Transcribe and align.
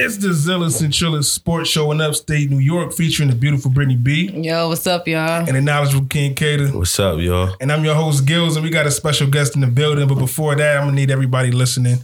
It's 0.00 0.16
the 0.18 0.32
Zealous 0.32 0.80
and 0.80 0.92
Chillers 0.92 1.30
Sports 1.30 1.68
Show 1.70 1.90
in 1.90 2.00
upstate 2.00 2.50
New 2.50 2.60
York 2.60 2.92
featuring 2.92 3.30
the 3.30 3.34
beautiful 3.34 3.68
Brittany 3.70 3.96
B 3.96 4.30
Yo, 4.30 4.68
what's 4.68 4.86
up, 4.86 5.08
y'all? 5.08 5.44
and 5.46 5.56
the 5.56 5.60
knowledgeable 5.60 6.06
King 6.06 6.36
Cater. 6.36 6.68
What's 6.68 6.98
up, 7.00 7.18
y'all? 7.18 7.56
And 7.60 7.72
I'm 7.72 7.84
your 7.84 7.96
host, 7.96 8.24
Gills, 8.24 8.54
and 8.54 8.64
we 8.64 8.70
got 8.70 8.86
a 8.86 8.92
special 8.92 9.26
guest 9.26 9.56
in 9.56 9.60
the 9.60 9.66
building. 9.66 10.06
But 10.06 10.14
before 10.18 10.54
that, 10.54 10.76
I'm 10.76 10.84
gonna 10.84 10.92
need 10.94 11.10
everybody 11.10 11.50
listening 11.50 11.96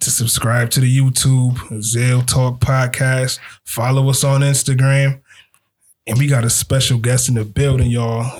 to 0.00 0.10
subscribe 0.10 0.70
to 0.72 0.80
the 0.80 0.98
YouTube 0.98 1.80
Zale 1.82 2.20
Talk 2.22 2.60
Podcast. 2.60 3.38
Follow 3.64 4.10
us 4.10 4.24
on 4.24 4.42
Instagram. 4.42 5.22
And 6.06 6.18
we 6.18 6.26
got 6.26 6.44
a 6.44 6.50
special 6.50 6.98
guest 6.98 7.30
in 7.30 7.36
the 7.36 7.44
building, 7.46 7.90
y'all. 7.90 8.30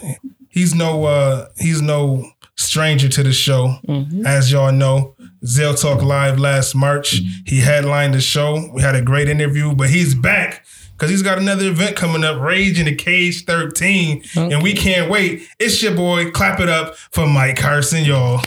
He's 0.51 0.75
no 0.75 1.05
uh 1.07 1.49
he's 1.57 1.81
no 1.81 2.31
stranger 2.57 3.09
to 3.09 3.23
the 3.23 3.33
show. 3.33 3.77
Mm-hmm. 3.89 4.27
As 4.27 4.53
y'all 4.53 4.73
know, 4.73 5.17
Zale 5.45 5.75
Talk 5.75 6.03
Live 6.03 6.39
last 6.39 6.75
March. 6.75 7.21
He 7.47 7.61
headlined 7.61 8.15
the 8.15 8.21
show. 8.21 8.71
We 8.73 8.83
had 8.83 8.95
a 8.95 9.03
great 9.03 9.29
interview, 9.29 9.75
but 9.75 9.91
he's 9.91 10.15
back. 10.15 10.65
Cause 10.99 11.11
he's 11.11 11.23
got 11.23 11.39
another 11.39 11.67
event 11.67 11.97
coming 11.97 12.23
up, 12.23 12.41
Rage 12.41 12.79
in 12.79 12.87
the 12.87 12.95
Cage 12.95 13.45
13. 13.45 14.23
And 14.37 14.63
we 14.63 14.73
can't 14.73 15.11
wait. 15.11 15.49
It's 15.59 15.83
your 15.83 15.97
boy. 15.97 16.31
Clap 16.31 16.61
it 16.61 16.69
up 16.69 16.95
for 16.97 17.27
Mike 17.27 17.57
Carson, 17.57 18.05
y'all. 18.05 18.41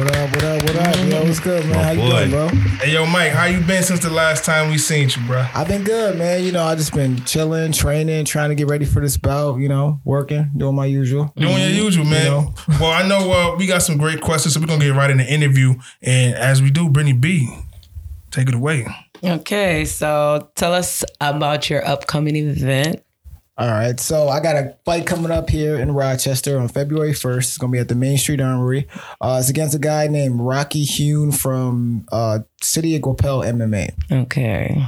What 0.00 0.16
up, 0.16 0.30
what 0.30 0.44
up, 0.44 0.62
what 0.62 0.76
up? 0.76 0.96
Yo, 1.10 1.24
what's 1.24 1.40
good, 1.40 1.66
man? 1.66 1.84
How 1.84 1.90
you 1.90 2.00
boy. 2.00 2.08
doing, 2.08 2.30
bro? 2.30 2.48
Hey 2.48 2.94
yo, 2.94 3.04
Mike, 3.04 3.32
how 3.32 3.44
you 3.44 3.60
been 3.60 3.82
since 3.82 4.00
the 4.00 4.08
last 4.08 4.46
time 4.46 4.70
we 4.70 4.78
seen 4.78 5.10
you, 5.10 5.26
bro? 5.26 5.46
I've 5.54 5.68
been 5.68 5.84
good, 5.84 6.16
man. 6.16 6.42
You 6.42 6.52
know, 6.52 6.64
I 6.64 6.74
just 6.74 6.94
been 6.94 7.22
chilling, 7.26 7.70
training, 7.72 8.24
trying 8.24 8.48
to 8.48 8.54
get 8.54 8.68
ready 8.68 8.86
for 8.86 9.00
this 9.00 9.18
bout, 9.18 9.58
you 9.58 9.68
know, 9.68 10.00
working, 10.06 10.52
doing 10.56 10.74
my 10.74 10.86
usual. 10.86 11.34
Doing 11.36 11.58
your 11.58 11.68
usual, 11.68 12.06
man. 12.06 12.24
know. 12.24 12.54
Well, 12.80 12.92
I 12.92 13.06
know 13.06 13.30
uh, 13.30 13.56
we 13.56 13.66
got 13.66 13.82
some 13.82 13.98
great 13.98 14.22
questions, 14.22 14.54
so 14.54 14.60
we're 14.60 14.68
gonna 14.68 14.82
get 14.82 14.94
right 14.94 15.10
in 15.10 15.18
the 15.18 15.30
interview. 15.30 15.74
And 16.00 16.34
as 16.34 16.62
we 16.62 16.70
do, 16.70 16.88
Brittany 16.88 17.12
B, 17.12 17.54
take 18.30 18.48
it 18.48 18.54
away. 18.54 18.86
Okay, 19.22 19.84
so 19.84 20.50
tell 20.54 20.72
us 20.72 21.04
about 21.20 21.68
your 21.68 21.86
upcoming 21.86 22.36
event. 22.36 23.02
All 23.60 23.68
right. 23.68 24.00
So 24.00 24.28
I 24.28 24.40
got 24.40 24.56
a 24.56 24.74
fight 24.86 25.06
coming 25.06 25.30
up 25.30 25.50
here 25.50 25.78
in 25.78 25.92
Rochester 25.92 26.58
on 26.58 26.68
February 26.68 27.12
1st. 27.12 27.38
It's 27.38 27.58
gonna 27.58 27.70
be 27.70 27.78
at 27.78 27.88
the 27.88 27.94
Main 27.94 28.16
Street 28.16 28.40
Armory. 28.40 28.88
Uh, 29.20 29.36
it's 29.38 29.50
against 29.50 29.74
a 29.74 29.78
guy 29.78 30.06
named 30.06 30.40
Rocky 30.40 30.84
Hune 30.84 31.30
from 31.30 32.06
uh, 32.10 32.38
City 32.62 32.96
of 32.96 33.02
Guapel 33.02 33.44
MMA. 33.44 33.92
Okay. 34.22 34.86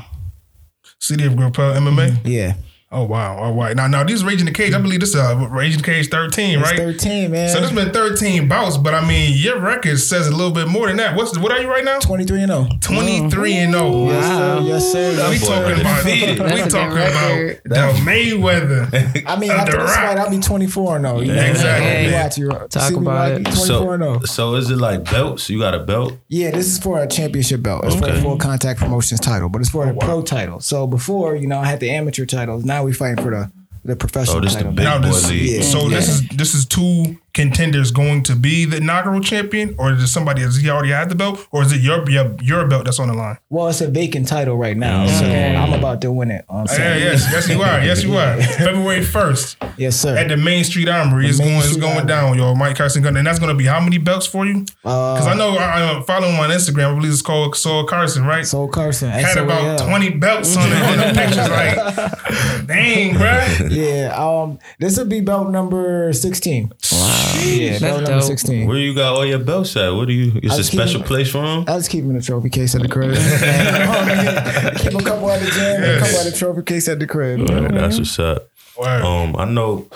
City 1.03 1.27
of 1.27 1.33
Grapel 1.33 1.75
MMA. 1.75 2.21
Yeah. 2.25 2.55
Oh 2.95 3.05
wow, 3.05 3.39
all 3.39 3.55
right. 3.55 3.75
Now, 3.75 3.87
now 3.87 4.05
these 4.05 4.23
Raging 4.23 4.45
the 4.45 4.53
Cage. 4.53 4.75
I 4.75 4.79
believe 4.81 5.01
this 5.01 5.11
is 5.11 5.17
uh, 5.17 5.49
Raging 5.51 5.79
the 5.79 5.85
Cage 5.85 6.11
13, 6.11 6.59
It's 6.59 6.69
right? 6.71 6.77
13, 6.77 7.31
man. 7.31 7.49
So 7.49 7.61
this 7.63 7.73
been 7.73 7.91
13 7.91 8.49
bouts, 8.49 8.77
but 8.77 8.93
I 8.93 9.07
mean, 9.09 9.33
your 9.35 9.59
record 9.61 9.99
says 9.99 10.29
a 10.29 10.31
little 10.31 10.51
bit 10.53 10.69
more 10.69 10.89
than 10.89 10.99
that. 10.99 11.17
What's 11.17 11.39
what 11.39 11.51
are 11.53 11.59
you 11.59 11.69
right 11.71 11.85
now? 11.85 12.01
23 12.01 12.43
and 12.43 12.53
0. 12.53 12.69
23 12.83 13.55
and 13.55 13.73
0. 13.73 14.05
Yes, 14.09 14.27
sir. 14.27 14.61
Yes, 14.63 14.93
sir. 14.93 15.31
We 15.31 15.39
talking 15.39 15.81
about 15.81 16.01
undefeated. 16.01 16.39
we 16.39 16.45
That's 16.45 16.73
talking 16.75 16.95
record. 16.95 17.63
about 17.65 17.95
the 17.95 18.01
Mayweather. 18.03 19.23
I 19.27 19.39
mean, 19.39 19.51
after 19.53 19.73
The 19.73 19.79
this 19.79 19.91
Rock. 19.91 19.97
fight, 19.97 20.19
I'll 20.19 20.31
be 20.31 20.39
24 20.39 20.97
and 20.97 21.05
0. 21.07 21.21
You 21.21 21.33
know? 21.33 21.43
Exactly. 21.43 22.07
You 22.07 22.13
watch, 22.13 22.39
you 22.39 22.69
Talk 22.69 22.83
see 22.91 22.95
about 22.97 23.33
it. 23.41 23.53
So, 23.55 24.21
so 24.27 24.55
is 24.57 24.69
it 24.71 24.77
like 24.77 25.05
belts? 25.05 25.49
You 25.49 25.59
got 25.59 25.75
a 25.75 25.79
belt? 25.79 26.19
Yeah, 26.29 26.51
this 26.51 26.67
is 26.67 26.79
for 26.79 27.03
a 27.03 27.07
championship 27.07 27.63
belt. 27.63 27.87
It's 27.87 27.97
for 27.97 28.11
a 28.11 28.21
full 28.21 28.37
contact 28.37 28.81
promotions 28.81 29.21
title, 29.21 29.49
but 29.49 29.63
it's 29.63 29.71
for 29.71 29.87
the 29.87 29.95
pro 29.95 30.21
title. 30.21 30.61
So 30.61 30.87
before, 30.87 31.37
you 31.37 31.47
know, 31.47 31.59
I 31.59 31.65
had 31.65 31.81
the 31.81 31.89
amateur 31.89 32.27
titles. 32.27 32.67
Now 32.67 32.82
we 32.85 32.93
fighting 32.93 33.23
for 33.23 33.31
the 33.31 33.51
the 33.85 33.97
professional 33.97 34.37
Oh, 34.37 34.41
this 34.41 34.55
the 34.55 34.65
big 34.65 34.87
boy 35.03 35.09
league. 35.29 35.51
Yeah. 35.51 35.63
so 35.63 35.89
this 35.89 36.09
is 36.09 36.29
this 36.29 36.55
is 36.55 36.67
two 36.67 37.19
contenders 37.35 37.91
going 37.91 38.23
to 38.25 38.37
be 38.37 38.65
the 38.65 38.77
inaugural 38.79 39.21
champion, 39.21 39.75
or 39.79 39.93
is 39.93 40.03
it 40.03 40.07
somebody 40.09 40.43
has 40.43 40.57
he 40.57 40.69
already 40.71 40.91
had 40.93 41.09
the 41.09 41.15
belt, 41.15 41.47
or 41.51 41.63
is 41.63 41.73
it 41.73 41.81
your 41.81 42.09
your, 42.11 42.37
your 42.43 42.67
belt 42.67 42.85
that's 42.85 42.99
on 42.99 43.09
the 43.09 43.15
line? 43.15 43.39
Well, 43.51 43.69
it's 43.69 43.81
a 43.81 43.89
vacant 43.89 44.29
title 44.29 44.57
right 44.57 44.77
now, 44.77 45.07
so 45.07 45.25
I'm 45.25 45.73
about 45.73 46.01
to 46.03 46.13
win 46.13 46.31
it 46.31 46.45
on 46.49 46.67
Yeah, 46.67 46.73
Saturday. 46.73 47.01
yes, 47.05 47.29
yes 47.33 47.49
you 47.49 47.63
are, 47.63 47.81
yes 47.85 48.03
you 48.05 48.17
are. 48.17 48.41
February 48.43 49.03
first 49.03 49.57
Yes, 49.77 49.97
sir. 49.97 50.17
at 50.17 50.29
the 50.29 50.37
Main 50.37 50.65
Street 50.65 50.89
Armory. 50.89 51.27
It's 51.29 51.39
going, 51.39 51.53
it's 51.57 51.77
going 51.77 51.93
Armory. 51.93 52.07
down, 52.07 52.39
yo. 52.39 52.55
Mike 52.55 52.77
Carson 52.77 53.03
Gunn, 53.03 53.17
and 53.17 53.27
that's 53.27 53.39
going 53.39 53.49
to 53.51 53.57
be 53.59 53.65
how 53.65 53.81
many 53.81 53.99
belts 53.99 54.27
for 54.27 54.45
you? 54.47 54.65
Uh, 54.85 55.15
Because 55.15 55.27
I 55.27 55.35
know 55.35 55.57
I, 55.57 55.83
I'm 55.97 56.03
following 56.05 56.35
him 56.35 56.41
on 56.41 56.51
Instagram. 56.51 56.93
I 56.93 56.95
believe 56.97 57.13
it's 57.13 57.23
called 57.23 57.57
Soul 57.57 57.85
Carson, 57.85 58.25
right? 58.25 58.47
Soul 58.47 58.69
Carson. 58.69 59.09
Had 59.11 59.37
about 59.39 59.79
20 59.87 60.11
belts 60.19 60.57
on 60.57 60.71
it 60.71 60.83
on 60.83 60.97
the 60.99 61.15
pictures. 61.15 61.49
Like, 61.49 62.67
dang, 62.67 63.15
bruh. 63.15 63.71
Yeah, 63.71 64.15
um, 64.17 64.59
this 64.79 64.99
will 64.99 65.07
be 65.07 65.21
belt 65.21 65.51
number 65.51 66.13
16. 66.13 66.73
Wow. 66.93 67.22
Yeah, 67.45 67.71
That's 67.71 67.83
belt 67.83 68.03
number 68.03 68.11
dope. 68.21 68.23
16. 68.23 68.67
Where 68.69 68.79
you 68.79 68.95
got 68.95 69.15
all 69.15 69.27
your 69.27 69.39
belts 69.39 69.77
at? 69.77 69.91
What 69.91 70.09
do 70.09 70.15
you? 70.15 70.33
It's 70.43 70.59
a 70.59 70.65
special 70.65 71.01
keeping- 71.01 71.07
place 71.07 71.31
for 71.31 71.43
them. 71.43 71.65
I 71.67 71.77
just 71.79 71.91
keep 71.91 72.05
was 72.05 72.13
keeping 72.13 72.13
the 72.15 72.23
trophy 72.23 72.51
case 72.51 72.75
at 72.75 72.83
the 72.83 72.89
crib. 72.89 73.15
Keep 74.83 74.95
a 75.01 75.05
couple 75.05 75.31
at 75.31 75.41
the 75.41 75.51
gym, 75.51 75.83
and 75.83 75.85
a 75.85 75.99
couple 76.01 76.19
at 76.19 76.25
the 76.33 76.37
trophy 76.37 76.63
case 76.63 76.89
at 76.89 76.99
the 76.99 77.07
crib. 77.07 77.47
That's 77.49 77.99
what's 77.99 78.19
up. 78.19 78.49
Word. 78.79 79.03
Um, 79.03 79.37
I 79.37 79.45
know 79.45 79.89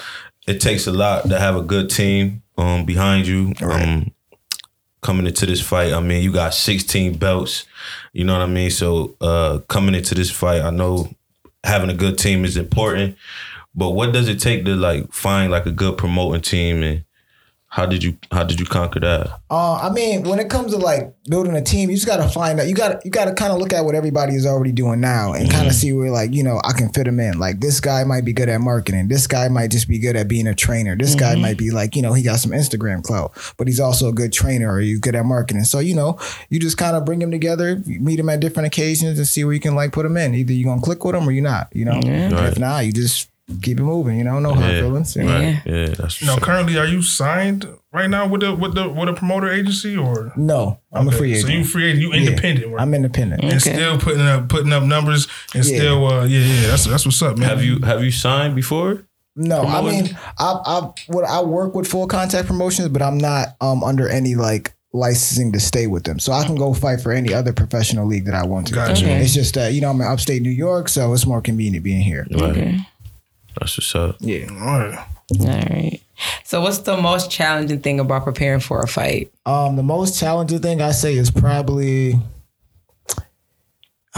it 0.46 0.60
takes 0.60 0.86
a 0.86 0.92
lot 0.92 1.28
to 1.28 1.38
have 1.38 1.56
a 1.56 1.62
good 1.62 1.90
team 1.90 2.42
um 2.58 2.84
behind 2.84 3.26
you. 3.26 3.52
Um, 3.62 4.12
coming 5.02 5.26
into 5.26 5.46
this 5.46 5.60
fight, 5.60 5.92
I 5.92 6.00
mean, 6.00 6.22
you 6.22 6.32
got 6.32 6.52
16 6.52 7.16
belts. 7.18 7.64
You 8.12 8.24
know 8.24 8.32
what 8.32 8.42
I 8.42 8.46
mean? 8.46 8.70
So, 8.70 9.14
uh, 9.20 9.60
coming 9.68 9.94
into 9.94 10.14
this 10.16 10.30
fight, 10.30 10.62
I 10.62 10.70
know 10.70 11.08
having 11.62 11.90
a 11.90 11.94
good 11.94 12.18
team 12.18 12.44
is 12.44 12.56
important. 12.56 13.16
But 13.74 13.90
what 13.90 14.12
does 14.12 14.26
it 14.28 14.40
take 14.40 14.64
to 14.64 14.74
like 14.74 15.12
find 15.12 15.52
like 15.52 15.66
a 15.66 15.70
good 15.70 15.96
promoting 15.98 16.40
team 16.40 16.82
and 16.82 17.04
how 17.68 17.84
did 17.84 18.02
you 18.02 18.16
how 18.32 18.42
did 18.44 18.58
you 18.60 18.64
conquer 18.64 19.00
that? 19.00 19.40
Uh, 19.50 19.74
I 19.82 19.90
mean, 19.90 20.22
when 20.22 20.38
it 20.38 20.48
comes 20.48 20.72
to 20.72 20.78
like 20.78 21.14
building 21.28 21.54
a 21.56 21.60
team, 21.62 21.90
you 21.90 21.96
just 21.96 22.06
got 22.06 22.18
to 22.18 22.28
find 22.28 22.58
out. 22.58 22.68
You 22.68 22.74
got 22.74 22.88
to 22.88 23.00
you 23.04 23.10
got 23.10 23.26
to 23.26 23.34
kind 23.34 23.52
of 23.52 23.58
look 23.58 23.72
at 23.72 23.84
what 23.84 23.94
everybody 23.94 24.34
is 24.34 24.46
already 24.46 24.72
doing 24.72 25.00
now, 25.00 25.32
and 25.34 25.50
kind 25.50 25.66
of 25.66 25.74
see 25.74 25.92
where 25.92 26.10
like 26.10 26.32
you 26.32 26.42
know 26.42 26.60
I 26.64 26.72
can 26.72 26.88
fit 26.90 27.04
them 27.04 27.20
in. 27.20 27.38
Like 27.38 27.60
this 27.60 27.80
guy 27.80 28.04
might 28.04 28.24
be 28.24 28.32
good 28.32 28.48
at 28.48 28.60
marketing. 28.60 29.08
This 29.08 29.26
guy 29.26 29.48
might 29.48 29.70
just 29.72 29.88
be 29.88 29.98
good 29.98 30.16
at 30.16 30.28
being 30.28 30.46
a 30.46 30.54
trainer. 30.54 30.96
This 30.96 31.14
guy 31.16 31.34
might 31.34 31.58
be 31.58 31.70
like 31.70 31.96
you 31.96 32.02
know 32.02 32.12
he 32.14 32.22
got 32.22 32.38
some 32.38 32.52
Instagram 32.52 33.02
clout, 33.02 33.32
but 33.58 33.66
he's 33.66 33.80
also 33.80 34.08
a 34.08 34.12
good 34.12 34.32
trainer 34.32 34.72
or 34.72 34.80
he's 34.80 35.00
good 35.00 35.16
at 35.16 35.24
marketing. 35.26 35.64
So 35.64 35.80
you 35.80 35.94
know 35.96 36.18
you 36.48 36.58
just 36.60 36.78
kind 36.78 36.96
of 36.96 37.04
bring 37.04 37.18
them 37.18 37.30
together, 37.32 37.82
meet 37.84 38.16
them 38.16 38.28
at 38.30 38.40
different 38.40 38.68
occasions, 38.68 39.18
and 39.18 39.26
see 39.28 39.44
where 39.44 39.52
you 39.52 39.60
can 39.60 39.74
like 39.74 39.92
put 39.92 40.04
them 40.04 40.16
in. 40.16 40.34
Either 40.34 40.52
you 40.52 40.66
are 40.66 40.70
gonna 40.70 40.80
click 40.82 41.04
with 41.04 41.14
them 41.14 41.28
or 41.28 41.32
you're 41.32 41.42
not. 41.42 41.68
You 41.74 41.84
know. 41.84 42.00
And 42.04 42.32
Right. 42.32 42.52
if 42.52 42.58
not, 42.58 42.86
you 42.86 42.92
just 42.92 43.28
keep 43.62 43.78
it 43.78 43.82
moving. 43.82 44.18
You 44.18 44.24
know, 44.24 44.38
no 44.38 44.54
hard 44.54 44.72
Yeah. 44.74 44.80
feelings. 44.82 45.16
you 45.16 45.22
know? 45.24 45.32
Right. 45.34 45.62
Yeah, 45.64 45.86
that's 45.86 46.22
Now, 46.22 46.32
what's 46.32 46.42
up. 46.42 46.42
currently, 46.42 46.76
are 46.78 46.86
you 46.86 47.02
signed 47.02 47.66
right 47.92 48.10
now 48.10 48.26
with 48.26 48.40
the 48.42 48.54
with 48.54 48.74
the 48.74 48.88
with 48.88 49.08
a 49.08 49.12
promoter 49.12 49.50
agency 49.50 49.96
or? 49.96 50.32
No, 50.36 50.78
I'm 50.92 51.08
a 51.08 51.12
free 51.12 51.32
agent. 51.32 51.46
So 51.46 51.52
you 51.52 51.64
free 51.64 51.86
agent, 51.86 52.02
you 52.02 52.12
independent, 52.12 52.72
right? 52.72 52.82
I'm 52.82 52.92
independent. 52.94 53.42
and 53.42 53.52
Okay. 53.54 53.74
still 53.74 53.98
putting 53.98 54.22
up 54.22 54.48
putting 54.48 54.72
up 54.72 54.82
numbers 54.82 55.28
and 55.54 55.64
Yeah. 55.64 55.78
still 55.78 56.06
uh 56.06 56.24
yeah 56.24 56.40
yeah 56.40 56.66
that's 56.68 56.84
that's 56.86 57.04
what's 57.06 57.22
up 57.22 57.36
man. 57.38 57.48
Have 57.48 57.62
you 57.62 57.80
have 57.80 58.02
you 58.02 58.10
signed 58.10 58.54
before? 58.54 59.04
No, 59.38 59.62
I 59.62 59.82
mean, 59.82 60.16
I 60.38 60.54
I 60.64 60.88
what 61.08 61.24
I 61.24 61.42
work 61.42 61.74
with 61.74 61.86
full 61.86 62.06
contact 62.06 62.48
promotions, 62.48 62.88
but 62.88 63.02
I'm 63.02 63.18
not 63.18 63.54
um 63.60 63.84
under 63.84 64.08
any 64.08 64.34
like 64.34 64.72
licensing 64.92 65.52
to 65.52 65.60
stay 65.60 65.86
with 65.86 66.04
them. 66.04 66.18
So 66.18 66.32
I 66.32 66.44
can 66.46 66.54
go 66.54 66.72
fight 66.72 67.02
for 67.02 67.12
any 67.12 67.34
other 67.34 67.52
professional 67.52 68.06
league 68.06 68.24
that 68.24 68.34
I 68.34 68.46
want 68.46 68.68
to. 68.68 68.74
Gotcha. 68.74 69.04
Okay. 69.04 69.20
It's 69.22 69.34
just 69.34 69.52
that 69.54 69.74
you 69.74 69.82
know 69.82 69.90
I'm 69.90 70.00
in 70.00 70.06
upstate 70.06 70.40
New 70.40 70.48
York, 70.50 70.88
so 70.88 71.12
it's 71.12 71.26
more 71.26 71.42
convenient 71.42 71.84
being 71.84 72.00
here. 72.00 72.26
Right. 72.32 72.42
Okay. 72.50 72.78
That's 73.58 73.76
what's 73.78 73.94
up. 73.94 74.16
Yeah. 74.20 74.46
All 74.50 74.78
right. 74.78 74.98
All 75.40 75.46
right. 75.46 76.00
So, 76.44 76.60
what's 76.60 76.78
the 76.78 76.96
most 76.96 77.30
challenging 77.30 77.80
thing 77.80 78.00
about 78.00 78.24
preparing 78.24 78.60
for 78.60 78.80
a 78.80 78.86
fight? 78.88 79.32
Um, 79.44 79.76
the 79.76 79.82
most 79.82 80.18
challenging 80.18 80.60
thing 80.60 80.80
I 80.80 80.92
say 80.92 81.14
is 81.14 81.30
probably. 81.30 82.14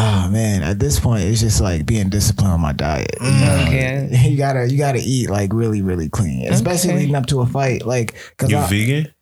Oh 0.01 0.29
man, 0.31 0.63
at 0.63 0.79
this 0.79 1.01
point, 1.01 1.25
it's 1.25 1.41
just 1.41 1.61
like 1.61 1.85
being 1.85 2.09
disciplined 2.09 2.53
on 2.53 2.61
my 2.61 2.73
diet. 2.73 3.17
You, 3.21 3.27
know? 3.31 3.65
Okay. 3.67 4.09
you 4.29 4.37
gotta, 4.37 4.71
you 4.71 4.79
gotta 4.79 5.01
eat 5.03 5.29
like 5.29 5.53
really, 5.53 5.83
really 5.83 6.09
clean, 6.09 6.47
especially 6.47 6.91
Okay. 6.91 6.99
leading 7.01 7.17
up 7.17 7.27
to 7.27 7.41
a 7.41 7.47
fight. 7.47 7.85
Like, 7.85 8.15
cause 8.37 8.49
You 8.49 8.59
I, 8.59 8.67
vegan? 8.69 9.13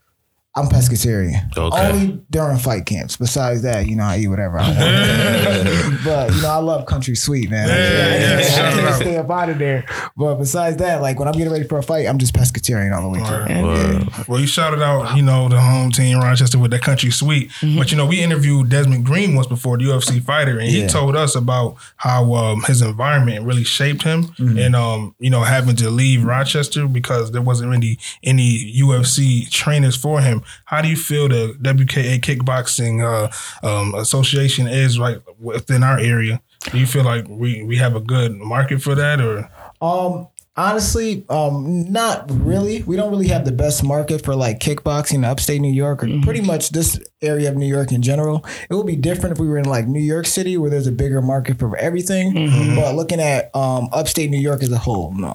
I'm 0.58 0.68
pescatarian. 0.68 1.54
Okay. 1.56 1.88
Only 1.90 2.22
during 2.30 2.56
fight 2.56 2.86
camps. 2.86 3.16
Besides 3.18 3.60
that, 3.62 3.86
you 3.86 3.94
know, 3.94 4.04
I 4.04 4.18
eat 4.18 4.28
whatever 4.28 4.58
I 4.58 4.68
want. 4.68 4.78
but 6.04 6.34
you 6.34 6.40
know, 6.42 6.48
I 6.50 6.56
love 6.56 6.86
country 6.86 7.14
sweet, 7.14 7.50
man. 7.50 7.68
I 7.68 7.72
Yeah, 7.76 7.88
can't- 7.88 8.20
yeah, 8.22 8.38
I 8.38 8.42
shout 8.42 8.72
can't, 8.74 8.86
out. 8.88 8.94
stay 8.96 9.16
up 9.18 9.30
out 9.30 9.48
of 9.50 9.58
there. 9.58 9.84
But 10.16 10.36
besides 10.36 10.78
that, 10.78 11.02
like 11.02 11.18
when 11.18 11.28
I'm 11.28 11.34
getting 11.34 11.52
ready 11.52 11.66
for 11.68 11.76
a 11.78 11.82
fight, 11.82 12.06
I'm 12.06 12.16
just 12.18 12.32
pescatarian 12.34 12.96
all 12.96 13.02
the 13.02 13.08
way 13.18 13.24
through. 13.26 13.64
Word. 13.64 14.28
Well, 14.28 14.40
you 14.40 14.46
shouted 14.46 14.82
out, 14.82 15.14
you 15.16 15.22
know, 15.22 15.48
the 15.50 15.60
home 15.60 15.90
team 15.92 16.18
Rochester 16.20 16.58
with 16.58 16.70
that 16.70 16.82
country 16.82 17.10
sweet. 17.10 17.50
But 17.76 17.90
you 17.90 17.96
know, 17.98 18.06
we 18.06 18.22
interviewed 18.22 18.70
Desmond 18.70 19.04
Green 19.04 19.34
once 19.34 19.46
before, 19.48 19.76
the 19.76 19.84
UFC 19.84 20.22
fighter, 20.22 20.58
and 20.58 20.68
he 20.68 20.80
Yeah. 20.82 20.88
told 20.88 21.16
us 21.16 21.34
about 21.34 21.76
how 21.96 22.32
um, 22.34 22.62
his 22.66 22.80
environment 22.80 23.44
really 23.44 23.64
shaped 23.64 24.02
him, 24.02 24.32
and 24.38 24.74
um, 24.74 25.14
you 25.18 25.28
know, 25.28 25.42
having 25.42 25.76
to 25.76 25.90
leave 25.90 26.24
Rochester 26.24 26.86
because 26.88 27.32
there 27.32 27.42
wasn't 27.42 27.74
any 27.74 27.98
any 28.22 28.72
UFC 28.80 29.50
trainers 29.50 29.96
for 29.96 30.20
him. 30.22 30.42
How 30.66 30.82
do 30.82 30.88
you 30.88 30.96
feel 30.96 31.28
the 31.28 31.54
WKA 31.60 32.20
Kickboxing 32.20 33.02
uh, 33.02 33.66
um, 33.66 33.94
Association 33.94 34.66
is 34.66 34.98
right 34.98 35.18
within 35.38 35.82
our 35.82 35.98
area? 35.98 36.40
Do 36.70 36.78
you 36.78 36.86
feel 36.86 37.04
like 37.04 37.26
we 37.28 37.62
we 37.62 37.76
have 37.76 37.94
a 37.94 38.00
good 38.00 38.36
market 38.36 38.82
for 38.82 38.94
that, 38.94 39.20
or 39.20 39.50
Um, 39.80 40.28
Honestly, 40.58 41.26
um, 41.28 41.92
not 41.92 42.24
really. 42.30 42.82
We 42.84 42.96
don't 42.96 43.10
really 43.10 43.28
have 43.28 43.44
the 43.44 43.52
best 43.52 43.84
market 43.84 44.24
for 44.24 44.34
like 44.34 44.58
kickboxing 44.58 45.16
in 45.16 45.24
upstate 45.24 45.60
New 45.60 45.70
York 45.72 46.02
or 46.02 46.08
pretty 46.22 46.40
much 46.40 46.70
this 46.70 46.98
area 47.20 47.50
of 47.50 47.56
New 47.56 47.66
York 47.66 47.92
in 47.92 48.00
general. 48.00 48.42
It 48.70 48.74
would 48.74 48.86
be 48.86 48.96
different 48.96 49.34
if 49.34 49.38
we 49.38 49.48
were 49.48 49.58
in 49.58 49.66
like 49.66 49.86
New 49.86 50.00
York 50.00 50.24
City 50.24 50.56
where 50.56 50.70
there's 50.70 50.86
a 50.86 50.92
bigger 50.92 51.20
market 51.20 51.58
for 51.58 51.76
everything. 51.76 52.32
But 52.74 52.94
looking 52.94 53.20
at 53.20 53.54
um, 53.54 53.90
upstate 53.92 54.30
New 54.30 54.40
York 54.40 54.62
as 54.62 54.72
a 54.72 54.78
whole, 54.78 55.12
no. 55.12 55.34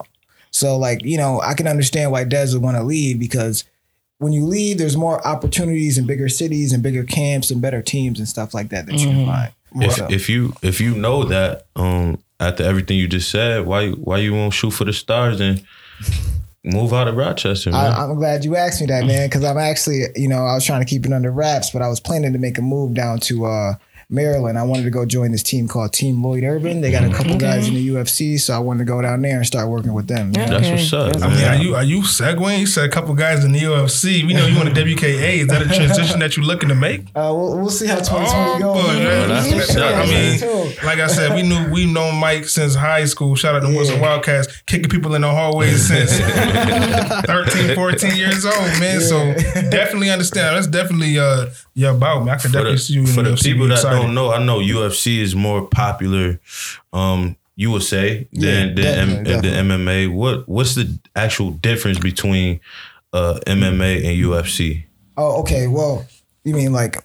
So 0.50 0.75
like, 0.75 1.04
you 1.04 1.18
know, 1.18 1.40
I 1.40 1.54
can 1.54 1.68
understand 1.68 2.12
why 2.12 2.25
Dez 2.25 2.54
would 2.54 2.63
want 2.63 2.78
to 2.78 2.84
leave 2.84 3.19
because 3.19 3.63
when 4.21 4.33
you 4.33 4.45
leave, 4.45 4.77
there's 4.77 4.95
more 4.95 5.25
opportunities 5.25 5.97
in 5.97 6.06
bigger 6.06 6.29
cities 6.29 6.71
and 6.73 6.83
bigger 6.83 7.03
camps 7.03 7.50
and 7.50 7.62
better 7.62 7.81
teams 7.81 8.19
and 8.19 8.27
stuff 8.27 8.53
like 8.53 8.69
that 8.69 8.85
that 8.85 9.00
you 9.00 9.07
can 9.07 9.25
find. 9.25 9.51
If, 9.75 9.94
So- 9.94 10.07
if 10.12 10.29
you 10.29 10.53
if 10.62 10.79
you 10.79 10.94
know 10.95 11.23
that 11.25 11.65
um 11.75 12.19
after 12.39 12.63
everything 12.63 12.97
you 12.97 13.07
just 13.07 13.31
said, 13.31 13.65
why 13.65 13.89
why 13.91 14.18
you 14.19 14.33
won't 14.33 14.53
shoot 14.53 14.71
for 14.71 14.85
the 14.85 14.94
stars 14.94 15.39
and 15.39 15.63
move 16.63 16.94
out 16.94 17.07
of 17.07 17.15
Rochester, 17.15 17.71
man? 17.71 17.91
I, 17.91 18.03
I'm 18.03 18.15
glad 18.15 18.45
you 18.45 18.56
asked 18.56 18.81
me 18.81 18.88
that, 18.88 19.06
man, 19.06 19.27
because 19.27 19.44
I'm 19.44 19.57
actually, 19.57 20.03
you 20.15 20.27
know, 20.27 20.45
I 20.45 20.53
was 20.53 20.65
trying 20.65 20.81
to 20.81 20.85
keep 20.85 21.06
it 21.06 21.13
under 21.13 21.31
wraps, 21.31 21.71
but 21.71 21.81
I 21.81 21.88
was 21.88 22.00
planning 22.00 22.33
to 22.33 22.39
make 22.39 22.57
a 22.57 22.62
move 22.62 22.94
down 22.94 23.19
to 23.21 23.45
uh, 23.45 23.74
Maryland. 24.12 24.60
I 24.60 24.63
wanted 24.63 24.84
to 24.84 24.90
go 24.90 25.06
join 25.06 25.31
this 25.31 25.42
team 25.42 25.68
called 25.68 25.94
Team 25.94 26.22
Lloyd 26.24 26.44
Irvin. 26.44 26.81
They 26.81 26.92
got 26.92 27.04
a 27.04 27.10
couple 27.13 27.38
guys 27.38 27.68
in 27.68 27.74
the 27.74 27.88
UFC, 27.90 28.40
so 28.40 28.54
I 28.54 28.60
wanted 28.60 28.80
to 28.80 28.86
go 28.86 29.02
down 29.02 29.22
there 29.22 29.38
and 29.38 29.46
start 29.48 29.69
working 29.69 29.94
with 29.94 30.08
them. 30.08 30.31
Yeah. 30.36 30.50
That's 30.50 30.63
Okay. 30.66 30.72
what's 30.75 30.94
up. 30.94 31.16
I 31.24 31.28
mean, 31.30 31.38
man. 31.38 31.60
are 31.60 31.63
you 31.63 31.75
are 31.75 31.84
you 31.84 32.02
segueing? 32.02 32.60
You 32.60 32.66
said 32.68 32.86
a 32.86 32.90
couple 32.90 33.13
guys 33.16 33.46
in 33.46 33.52
the 33.54 33.60
UFC. 33.62 34.25
We 34.28 34.34
know 34.34 34.46
you 34.46 34.58
want 34.58 34.69
a 34.69 34.72
WKA. 34.74 35.38
Is 35.40 35.48
that 35.48 35.62
a 35.62 35.66
transition 35.75 36.19
that 36.19 36.36
you're 36.36 36.46
looking 36.46 36.69
to 36.69 36.75
make? 36.75 37.02
Uh, 37.16 37.34
we'll, 37.36 37.58
we'll 37.58 37.69
see 37.69 37.88
how 37.88 37.96
2020 37.96 38.63
Oh, 38.63 38.74
goes. 38.74 38.84
good, 38.84 39.04
man. 39.04 39.30
That's 39.30 39.54
what's 39.54 39.75
up, 39.78 39.96
I 39.96 40.06
mean, 40.06 40.75
like 40.84 41.00
I 41.00 41.08
said, 41.08 41.34
we 41.34 41.44
knew 41.44 41.72
we 41.72 41.86
known 41.92 42.16
Mike 42.16 42.46
since 42.46 42.75
high 42.75 43.06
school. 43.06 43.36
Shout 43.36 43.56
out 43.56 43.62
to 43.62 43.68
Wilson 43.69 43.96
Yeah. 43.96 44.02
Wildcats, 44.02 44.62
kicking 44.63 44.90
people 44.90 45.16
in 45.16 45.22
the 45.22 45.30
hallways 45.31 45.88
since 45.88 46.12
13, 47.25 47.75
14 47.75 48.16
years 48.16 48.46
old, 48.46 48.56
man. 48.80 49.00
So 49.02 49.34
definitely 49.69 50.10
understand. 50.10 50.56
That's 50.56 50.68
definitely 50.68 51.18
uh 51.19 51.48
your 51.74 51.92
about 51.96 52.25
me. 52.25 52.31
I 52.31 52.36
can 52.36 52.50
for 52.52 52.58
definitely 52.58 52.74
the, 52.74 52.78
see 52.80 52.94
you 52.96 53.00
in 53.02 53.08
for 53.08 53.24
the 53.24 53.30
the 53.31 53.36
UFC. 53.36 53.44
people 53.44 53.66
Be 53.66 53.69
that 53.69 53.74
excited. 53.75 54.00
Don't 54.01 54.13
know, 54.15 54.31
I 54.31 54.44
know 54.44 54.59
UFC 54.59 55.19
is 55.19 55.36
more 55.36 55.68
popular. 55.68 56.39
Um, 56.94 57.36
you 57.56 57.71
would 57.71 57.83
say 57.83 58.27
than 58.33 58.75
Yeah, 58.77 58.95
than, 58.95 59.09
M- 59.09 59.24
definitely, 59.24 59.50
than 59.50 59.68
MMA. 59.68 60.13
What 60.13 60.48
what's 60.50 60.75
the 60.75 60.98
actual 61.15 61.51
difference 61.51 62.00
between 62.00 62.59
uh, 63.13 63.39
MMA 63.45 63.98
and 63.98 64.18
UFC? 64.18 64.86
Oh, 65.18 65.42
okay. 65.42 65.68
Well, 65.68 66.06
you 66.44 66.53
mean 66.56 66.71
like 66.74 66.98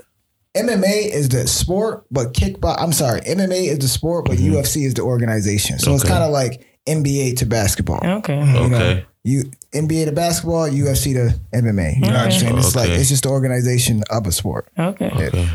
MMA 0.57 1.13
is 1.13 1.29
the 1.29 1.47
sport, 1.47 2.05
but 2.11 2.33
kickbox. 2.33 2.77
I'm 2.79 2.93
sorry, 2.93 3.21
MMA 3.23 3.69
is 3.69 3.79
the 3.81 3.89
sport, 3.89 4.25
but 4.27 4.39
UFC 4.39 4.87
is 4.87 4.95
the 4.95 5.03
organization. 5.03 5.79
So 5.79 5.95
it's 5.95 6.05
kind 6.05 6.25
of 6.25 6.31
like 6.31 6.67
NBA 6.87 7.37
to 7.39 7.47
basketball. 7.47 8.01
Okay. 8.03 8.39
You 8.39 8.69
know, 8.71 8.77
Okay. 8.77 9.05
you 9.25 9.51
NBA 9.75 10.07
to 10.07 10.13
basketball, 10.13 10.69
UFC 10.69 11.13
to 11.15 11.39
MMA. 11.53 11.97
You 11.97 12.01
know 12.03 12.09
what 12.09 12.17
I'm 12.17 12.31
saying? 12.31 12.57
It's 12.59 12.75
like 12.77 12.89
it's 12.89 13.11
just 13.11 13.25
the 13.25 13.29
organization 13.31 14.03
of 14.09 14.27
a 14.27 14.33
sport. 14.33 14.69
Okay. 14.79 15.11
Okay. 15.11 15.49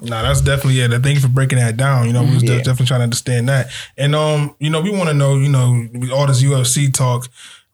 No, 0.00 0.22
that's 0.22 0.40
definitely 0.40 0.80
it. 0.80 0.90
Thank 1.02 1.16
you 1.16 1.20
for 1.20 1.28
breaking 1.28 1.58
that 1.58 1.76
down. 1.76 2.06
You 2.06 2.12
know, 2.12 2.22
we 2.22 2.34
was 2.34 2.42
Yeah. 2.44 2.58
definitely 2.58 2.86
trying 2.86 3.00
to 3.00 3.04
understand 3.04 3.48
that. 3.48 3.68
And 3.96 4.14
um, 4.14 4.54
you 4.60 4.70
know, 4.70 4.80
we 4.80 4.90
want 4.90 5.08
to 5.08 5.14
know, 5.14 5.36
you 5.38 5.48
know, 5.48 5.86
all 6.14 6.26
this 6.26 6.42
UFC 6.42 6.92
talk. 6.92 7.28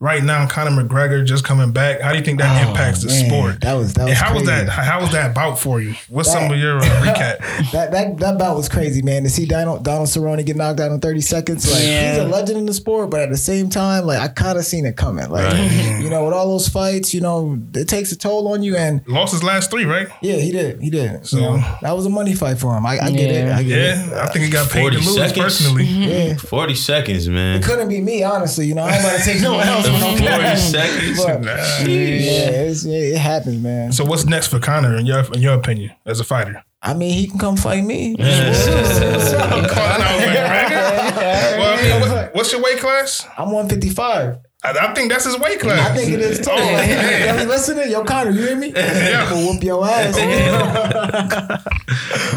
Right 0.05 0.23
now, 0.23 0.47
Conor 0.47 0.83
McGregor 0.85 1.25
just 1.25 1.45
coming 1.45 1.73
back. 1.73 2.03
How 2.03 2.13
do 2.13 2.19
you 2.19 2.25
think 2.25 2.39
that 2.39 2.67
Oh, 2.67 2.69
impacts 2.69 3.01
the 3.01 3.09
man. 3.09 3.27
sport? 3.27 3.61
That 3.63 3.73
was 3.73 3.95
that 3.95 4.01
and 4.03 4.11
was 4.11 4.19
how 4.19 4.35
was 4.35 4.45
that? 4.45 4.69
How 4.69 5.01
was 5.01 5.13
that 5.13 5.35
bout 5.35 5.59
for 5.59 5.81
you? 5.81 5.95
What's 6.11 6.31
some 6.31 6.53
of 6.53 6.59
your 6.59 6.77
uh, 6.77 6.83
recap? 7.03 7.39
That 7.73 7.91
that 7.93 8.19
that 8.19 8.39
bout 8.39 8.55
was 8.55 8.69
crazy, 8.69 9.01
man. 9.01 9.23
To 9.23 9.31
see 9.31 9.47
Donald 9.47 9.83
Donald 9.83 10.09
Cerrone 10.09 10.45
get 10.45 10.57
knocked 10.57 10.79
out 10.81 10.93
in 10.93 11.01
30 11.01 11.23
seconds, 11.23 11.73
like 11.73 11.83
Yeah. 11.83 12.11
he's 12.11 12.19
a 12.19 12.25
legend 12.29 12.59
in 12.59 12.67
the 12.67 12.75
sport, 12.75 13.09
but 13.09 13.21
at 13.21 13.31
the 13.31 13.39
same 13.39 13.71
time, 13.71 14.05
like 14.05 14.19
I 14.19 14.29
kind 14.29 14.59
of 14.59 14.67
seen 14.67 14.85
it 14.85 14.95
coming. 14.99 15.31
Like 15.31 15.51
Right. 15.51 16.01
you 16.03 16.11
know, 16.11 16.27
with 16.27 16.35
all 16.35 16.49
those 16.51 16.69
fights, 16.69 17.15
you 17.15 17.23
know, 17.23 17.59
it 17.73 17.89
takes 17.89 18.13
a 18.13 18.17
toll 18.19 18.53
on 18.53 18.63
you. 18.63 18.77
And 18.77 19.01
Lost 19.09 19.33
his 19.33 19.43
last 19.43 19.71
three, 19.71 19.87
right? 19.87 20.09
yeah, 20.21 20.37
he 20.37 20.53
did, 20.53 20.83
he 20.83 20.91
did. 20.91 21.27
So- 21.27 21.39
So 21.39 21.65
that 21.81 21.97
was 21.97 22.05
a 22.05 22.11
money 22.11 22.35
fight 22.35 22.59
for 22.59 22.77
him. 22.77 22.85
I, 22.85 22.99
I 23.01 23.11
get 23.11 23.31
it. 23.31 23.51
I 23.51 23.63
get 23.63 23.79
it. 23.79 23.97
Yeah, 24.11 24.23
I 24.23 24.27
think 24.29 24.45
he 24.45 24.51
got 24.51 24.69
paid 24.71 24.91
to 24.91 24.91
40 24.91 24.97
lose 24.97 25.15
seconds? 25.15 25.39
personally. 25.39 25.85
Yeah. 26.05 26.35
Forty 26.37 26.75
seconds, 26.75 27.27
man. 27.31 27.57
It 27.57 27.65
couldn't 27.65 27.89
be 27.89 28.01
me, 28.03 28.23
honestly. 28.23 28.67
You 28.67 28.75
know, 28.75 28.83
I 28.83 28.93
ain't 28.97 29.01
about 29.01 29.19
to 29.19 29.25
take 29.25 29.41
no 29.41 29.55
one 29.59 29.67
else. 29.67 29.94
Forty 30.01 30.57
seconds. 30.57 31.25
But, 31.25 31.45
yeah, 31.45 32.51
it's, 32.67 32.85
yeah, 32.85 32.99
it 32.99 33.19
happens, 33.19 33.63
man. 33.63 33.93
So 33.93 34.05
what's 34.05 34.25
next 34.27 34.49
for 34.49 34.59
Conor 34.59 34.97
in 34.97 35.07
your 35.07 35.25
in 35.33 35.41
your 35.41 35.55
opinion 35.55 35.93
as 36.07 36.21
a 36.21 36.25
fighter? 36.25 36.63
I 36.83 36.93
mean, 36.93 37.15
he 37.15 37.27
can 37.27 37.39
come 37.39 37.57
fight 37.57 37.83
me. 37.83 38.15
I'm 38.19 39.65
calling 39.69 40.03
out 40.03 40.21
McGregor. 40.21 41.15
Well, 41.55 41.79
I 41.79 42.23
mean, 42.23 42.31
what's 42.35 42.53
your 42.53 42.61
weight 42.63 42.79
class? 42.79 43.27
I'm 43.39 43.51
155. 43.53 44.39
I, 44.65 44.71
I 44.71 44.95
think 44.95 45.11
that's 45.11 45.25
his 45.25 45.39
weight 45.39 45.61
class. 45.61 45.91
I 45.91 45.95
think 45.97 46.13
it 46.13 46.21
is 46.21 46.39
too. 46.41 46.51
Oh, 46.51 46.57
man. 46.59 47.39
Yo, 47.39 47.45
listening, 47.45 47.91
yo, 47.91 48.03
Connor, 48.05 48.31
you 48.31 48.47
hear 48.47 48.57
me? 48.57 48.73
Yeah. 48.75 49.29
I'ma 49.31 49.37
whoop 49.37 49.63
your 49.63 49.87
ass. 49.87 50.17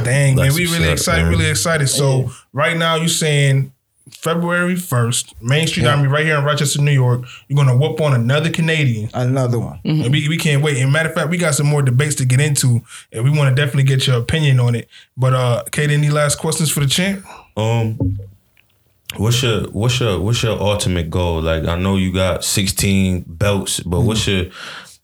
Dang, 0.04 0.36
man, 0.36 0.54
we 0.54 0.66
really 0.68 0.88
up, 0.88 0.94
excited, 0.94 1.24
man. 1.24 1.32
really 1.32 1.50
excited. 1.50 1.88
So 1.88 2.32
right 2.54 2.78
now 2.78 2.96
you 2.96 3.08
saying 3.08 3.74
February 4.12 4.76
1st, 4.76 5.34
Main 5.42 5.68
Street 5.68 5.86
Army 5.86 6.08
right 6.08 6.26
here 6.26 6.38
in 6.38 6.44
Rochester, 6.44 6.82
New 6.82 6.92
York, 6.92 7.22
you're 7.48 7.58
gonna 7.58 7.76
whoop 7.78 8.00
on 8.02 8.14
another 8.14 8.50
Canadian. 8.50 9.10
Another 9.14 9.60
one. 9.60 9.80
And 9.84 10.12
we, 10.12 10.28
we 10.30 10.38
can't 10.38 10.64
wait. 10.64 10.78
And 10.78 10.92
matter 10.92 11.10
of 11.10 11.16
fact, 11.16 11.30
we 11.30 11.38
got 11.38 11.56
some 11.56 11.68
more 11.68 11.82
debates 11.82 12.16
to 12.16 12.26
get 12.26 12.40
into, 12.40 12.82
and 13.12 13.24
we 13.24 13.30
want 13.30 13.56
to 13.56 13.62
definitely 13.62 13.84
get 13.84 14.08
your 14.08 14.18
opinion 14.18 14.60
on 14.60 14.76
it. 14.76 14.88
But 15.16 15.34
uh 15.34 15.64
Kate, 15.72 15.90
any 15.92 16.10
last 16.10 16.38
questions 16.40 16.72
for 16.72 16.80
the 16.80 16.88
champ? 16.88 17.26
Um, 17.56 17.98
what's 19.18 19.42
your 19.44 19.64
what's 19.72 20.00
your 20.00 20.20
what's 20.20 20.44
your 20.44 20.60
ultimate 20.60 21.10
goal? 21.10 21.42
Like 21.42 21.66
I 21.66 21.78
know 21.78 21.98
you 21.98 22.14
got 22.14 22.44
sixteen 22.44 23.24
belts, 23.28 23.80
but 23.80 24.02
what's 24.02 24.28
your 24.28 24.46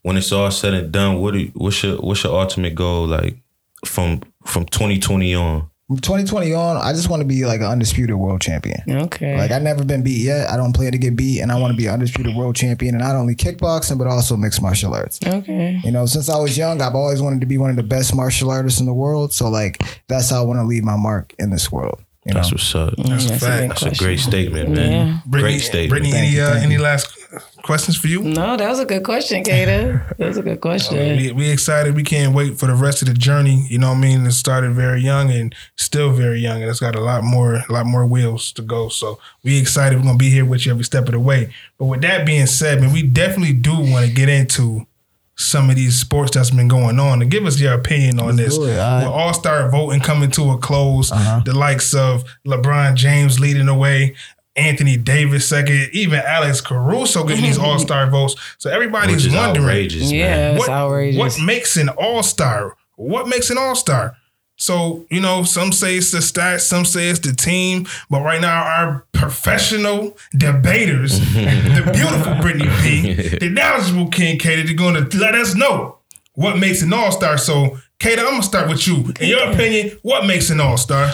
when 0.02 0.16
it's 0.16 0.32
all 0.32 0.50
said 0.50 0.74
and 0.74 0.92
done? 0.92 1.20
What 1.20 1.32
do 1.32 1.40
you, 1.40 1.52
what's 1.54 1.82
your 1.82 1.96
what's 1.98 2.24
your 2.24 2.38
ultimate 2.38 2.74
goal? 2.74 3.06
Like 3.06 3.36
from 3.84 4.22
from 4.44 4.64
twenty 4.66 4.98
twenty 4.98 5.34
on. 5.34 5.68
From 5.94 6.00
2020 6.00 6.52
on, 6.54 6.76
I 6.76 6.92
just 6.92 7.08
want 7.08 7.20
to 7.20 7.24
be 7.24 7.44
like 7.46 7.60
an 7.60 7.66
undisputed 7.66 8.16
world 8.16 8.40
champion. 8.40 8.82
Okay. 8.88 9.38
Like 9.38 9.52
I've 9.52 9.62
never 9.62 9.84
been 9.84 10.02
beat 10.02 10.22
yet. 10.22 10.50
I 10.50 10.56
don't 10.56 10.72
plan 10.72 10.90
to 10.90 10.98
get 10.98 11.14
beat, 11.14 11.40
and 11.40 11.52
I 11.52 11.60
want 11.60 11.70
to 11.70 11.76
be 11.76 11.86
an 11.86 11.94
undisputed 11.94 12.34
world 12.34 12.56
champion 12.56 12.96
in 12.96 13.00
not 13.00 13.14
only 13.14 13.36
kickboxing 13.36 13.96
but 13.96 14.08
also 14.08 14.36
mixed 14.36 14.60
martial 14.60 14.92
arts. 14.92 15.20
okay. 15.24 15.80
You 15.84 15.92
know, 15.92 16.04
since 16.06 16.28
I 16.28 16.36
was 16.36 16.58
young, 16.58 16.80
I've 16.80 16.96
always 16.96 17.22
wanted 17.22 17.42
to 17.42 17.46
be 17.46 17.58
one 17.58 17.70
of 17.70 17.76
the 17.76 17.84
best 17.84 18.12
martial 18.12 18.50
artists 18.50 18.80
in 18.80 18.86
the 18.86 18.92
world. 18.92 19.32
So 19.32 19.48
like 19.48 19.84
that's 20.08 20.30
how 20.30 20.42
I 20.42 20.44
want 20.44 20.58
to 20.58 20.64
leave 20.64 20.82
my 20.82 20.96
mark 20.96 21.32
in 21.38 21.50
this 21.50 21.70
world. 21.70 22.03
You 22.26 22.32
know, 22.32 22.40
That's 22.40 22.52
what's 22.52 22.74
up. 22.74 22.94
That's 22.96 23.26
a 23.26 23.38
fact. 23.38 23.60
big 23.60 23.68
That's 23.68 23.82
a 24.00 24.02
great 24.02 24.18
statement, 24.18 24.70
man. 24.70 24.92
Yeah. 24.92 25.20
Brittany, 25.26 25.52
Great 25.52 25.58
statement. 25.60 25.90
Brittany, 25.90 26.16
any 26.16 26.28
you, 26.36 26.42
uh, 26.42 26.54
any 26.54 26.78
last 26.78 27.18
questions 27.62 27.98
for 27.98 28.06
you? 28.08 28.22
No, 28.22 28.56
that 28.56 28.66
was 28.66 28.78
a 28.80 28.86
good 28.86 29.04
question, 29.04 29.44
Kata. 29.44 30.02
That 30.16 30.28
was 30.28 30.38
a 30.38 30.42
good 30.42 30.62
question. 30.62 31.18
We, 31.18 31.32
we 31.32 31.50
excited. 31.50 31.94
We 31.94 32.02
can't 32.02 32.34
wait 32.34 32.58
for 32.58 32.66
the 32.66 32.74
rest 32.74 33.02
of 33.02 33.08
the 33.08 33.14
journey. 33.14 33.66
You 33.68 33.78
know 33.78 33.90
what 33.90 33.98
I 33.98 34.00
mean? 34.00 34.24
It 34.24 34.32
started 34.32 34.72
very 34.72 35.02
young 35.02 35.30
and 35.30 35.54
still 35.76 36.12
very 36.12 36.40
young, 36.40 36.62
and 36.62 36.70
it's 36.70 36.80
got 36.80 36.96
a 36.96 37.00
lot 37.00 37.24
more, 37.24 37.56
a 37.56 37.72
lot 37.72 37.84
more 37.84 38.06
wheels 38.06 38.52
to 38.52 38.62
go. 38.62 38.88
So 38.88 39.18
we 39.42 39.60
excited. 39.60 39.98
We're 39.98 40.06
gonna 40.06 40.16
be 40.16 40.30
here 40.30 40.46
with 40.46 40.64
you 40.64 40.72
every 40.72 40.84
step 40.84 41.04
of 41.04 41.12
the 41.12 41.20
way. 41.20 41.52
But 41.78 41.86
with 41.86 42.00
that 42.02 42.24
being 42.24 42.46
said, 42.46 42.80
man, 42.80 42.90
we 42.90 43.02
definitely 43.02 43.52
do 43.52 43.78
want 43.78 44.06
to 44.06 44.12
get 44.12 44.30
into 44.30 44.86
some 45.36 45.68
of 45.70 45.76
these 45.76 45.98
sports 45.98 46.32
that's 46.32 46.50
been 46.50 46.68
going 46.68 46.98
on 47.00 47.20
and 47.20 47.30
give 47.30 47.44
us 47.46 47.58
your 47.60 47.72
opinion 47.74 48.20
on 48.20 48.36
this. 48.36 48.56
do 48.56 48.64
it, 48.66 48.78
all 48.78 48.94
right. 48.98 48.98
With 49.04 49.12
All 49.12 49.34
Star 49.34 49.68
voting 49.70 50.00
coming 50.00 50.30
to 50.32 50.50
a 50.52 50.58
close, 50.58 51.10
Uh-huh. 51.10 51.42
the 51.44 51.52
likes 51.56 51.92
of 51.94 52.24
LeBron 52.46 52.94
James 52.94 53.40
leading 53.40 53.66
the 53.66 53.74
way. 53.74 54.14
Anthony 54.56 54.96
Davis 54.96 55.48
second, 55.48 55.88
even 55.92 56.20
Alex 56.24 56.60
Caruso 56.60 57.24
getting 57.24 57.42
these 57.44 57.58
All 57.66 57.80
Star 57.80 58.08
votes. 58.08 58.36
So 58.58 58.70
everybody's 58.70 59.16
Which 59.16 59.26
is 59.26 59.34
wondering, 59.34 59.66
outrageous, 59.66 60.12
Yeah, 60.12 60.28
man. 60.52 60.56
it's 60.58 60.68
outrageous. 60.68 61.18
what 61.18 61.40
makes 61.44 61.76
an 61.76 61.88
all 61.88 62.22
star? 62.22 62.76
What 62.94 63.26
makes 63.26 63.50
an 63.50 63.58
all 63.58 63.74
star? 63.74 64.16
So, 64.56 65.04
you 65.10 65.20
know, 65.20 65.42
some 65.42 65.72
say 65.72 65.96
it's 65.96 66.12
the 66.12 66.18
stats, 66.18 66.60
some 66.60 66.84
say 66.84 67.08
it's 67.08 67.18
the 67.18 67.32
team, 67.32 67.86
but 68.08 68.22
right 68.22 68.40
now 68.40 68.62
our 68.62 69.04
professional 69.12 70.16
debaters, 70.36 71.18
the 71.18 71.90
beautiful 71.92 72.34
Brittany 72.40 72.70
P, 72.80 73.12
the 73.38 73.50
knowledgeable 73.50 74.08
King 74.08 74.38
Katie, 74.38 74.62
they're 74.62 74.74
going 74.74 74.94
to 74.94 75.18
let 75.18 75.34
us 75.34 75.54
know 75.54 75.98
what 76.34 76.58
makes 76.58 76.82
an 76.82 76.92
all 76.92 77.10
star. 77.10 77.36
So, 77.36 77.78
Katie, 77.98 78.20
I'm 78.20 78.26
going 78.26 78.40
to 78.42 78.46
start 78.46 78.68
with 78.68 78.86
you. 78.86 79.12
In 79.20 79.28
your 79.28 79.50
opinion, 79.50 79.98
what 80.02 80.26
makes 80.26 80.50
an 80.50 80.60
all 80.60 80.76
star? 80.76 81.10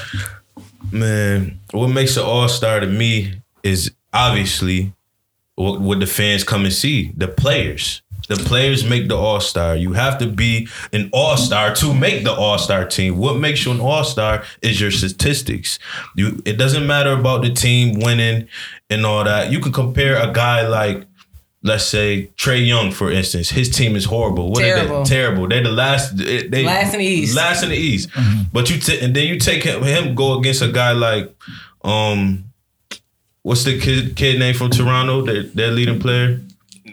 Man, 0.92 1.59
what 1.73 1.88
makes 1.88 2.16
an 2.16 2.25
all 2.25 2.49
star 2.49 2.80
to 2.80 2.87
me 2.87 3.40
is 3.62 3.92
obviously 4.12 4.92
what, 5.54 5.80
what 5.80 6.00
the 6.00 6.06
fans 6.06 6.44
come 6.44 6.64
and 6.64 6.73
see. 6.73 7.12
The 7.16 7.28
players. 7.28 8.02
The 8.30 8.37
players 8.37 8.88
make 8.88 9.08
the 9.08 9.16
all 9.16 9.40
star. 9.40 9.75
You 9.75 9.92
have 9.94 10.16
to 10.18 10.26
be 10.28 10.68
an 10.92 11.10
all 11.12 11.37
star 11.37 11.75
to 11.75 11.92
make 11.92 12.22
the 12.22 12.32
all 12.32 12.58
star 12.58 12.87
team. 12.87 13.18
What 13.18 13.38
makes 13.38 13.64
you 13.64 13.72
an 13.72 13.80
all 13.80 14.04
star 14.04 14.44
is 14.62 14.80
your 14.80 14.92
statistics. 14.92 15.80
You. 16.14 16.40
It 16.46 16.56
doesn't 16.56 16.87
matter 16.87 17.10
about 17.12 17.42
the 17.42 17.50
team 17.50 17.99
winning 17.99 18.46
and 18.88 19.04
all 19.04 19.25
that. 19.25 19.50
You 19.50 19.58
can 19.60 19.72
compare 19.72 20.16
a 20.16 20.32
guy 20.32 20.66
like. 20.66 21.06
Let's 21.62 21.84
say 21.84 22.30
Trey 22.37 22.60
Young, 22.60 22.90
for 22.90 23.10
instance, 23.12 23.50
his 23.50 23.68
team 23.68 23.94
is 23.94 24.06
horrible. 24.06 24.50
What 24.50 24.62
Are 24.62 24.66
Terrible. 24.66 25.02
they? 25.04 25.10
Terrible. 25.10 25.46
They're 25.49 25.62
the 25.62 25.70
last. 25.70 26.16
They 26.16 26.64
Last 26.64 26.94
in 26.94 27.00
the 27.00 27.06
East. 27.06 27.37
Last 27.37 27.62
in 27.62 27.68
the 27.68 27.76
East. 27.76 28.08
But 28.50 28.70
you 28.70 28.78
t- 28.78 28.99
and 28.99 29.14
then 29.14 29.26
you 29.26 29.38
take 29.38 29.64
him, 29.64 29.82
him 29.82 30.14
go 30.14 30.38
against 30.38 30.62
a 30.62 30.68
guy 30.72 30.92
like 30.92 31.30
um 31.84 32.44
what's 33.42 33.64
the 33.64 33.78
kid 33.78 34.16
kid 34.16 34.38
name 34.38 34.54
from 34.54 34.70
Toronto? 34.70 35.20
Their, 35.20 35.42
their 35.42 35.70
leading 35.70 35.99
player. 36.00 36.40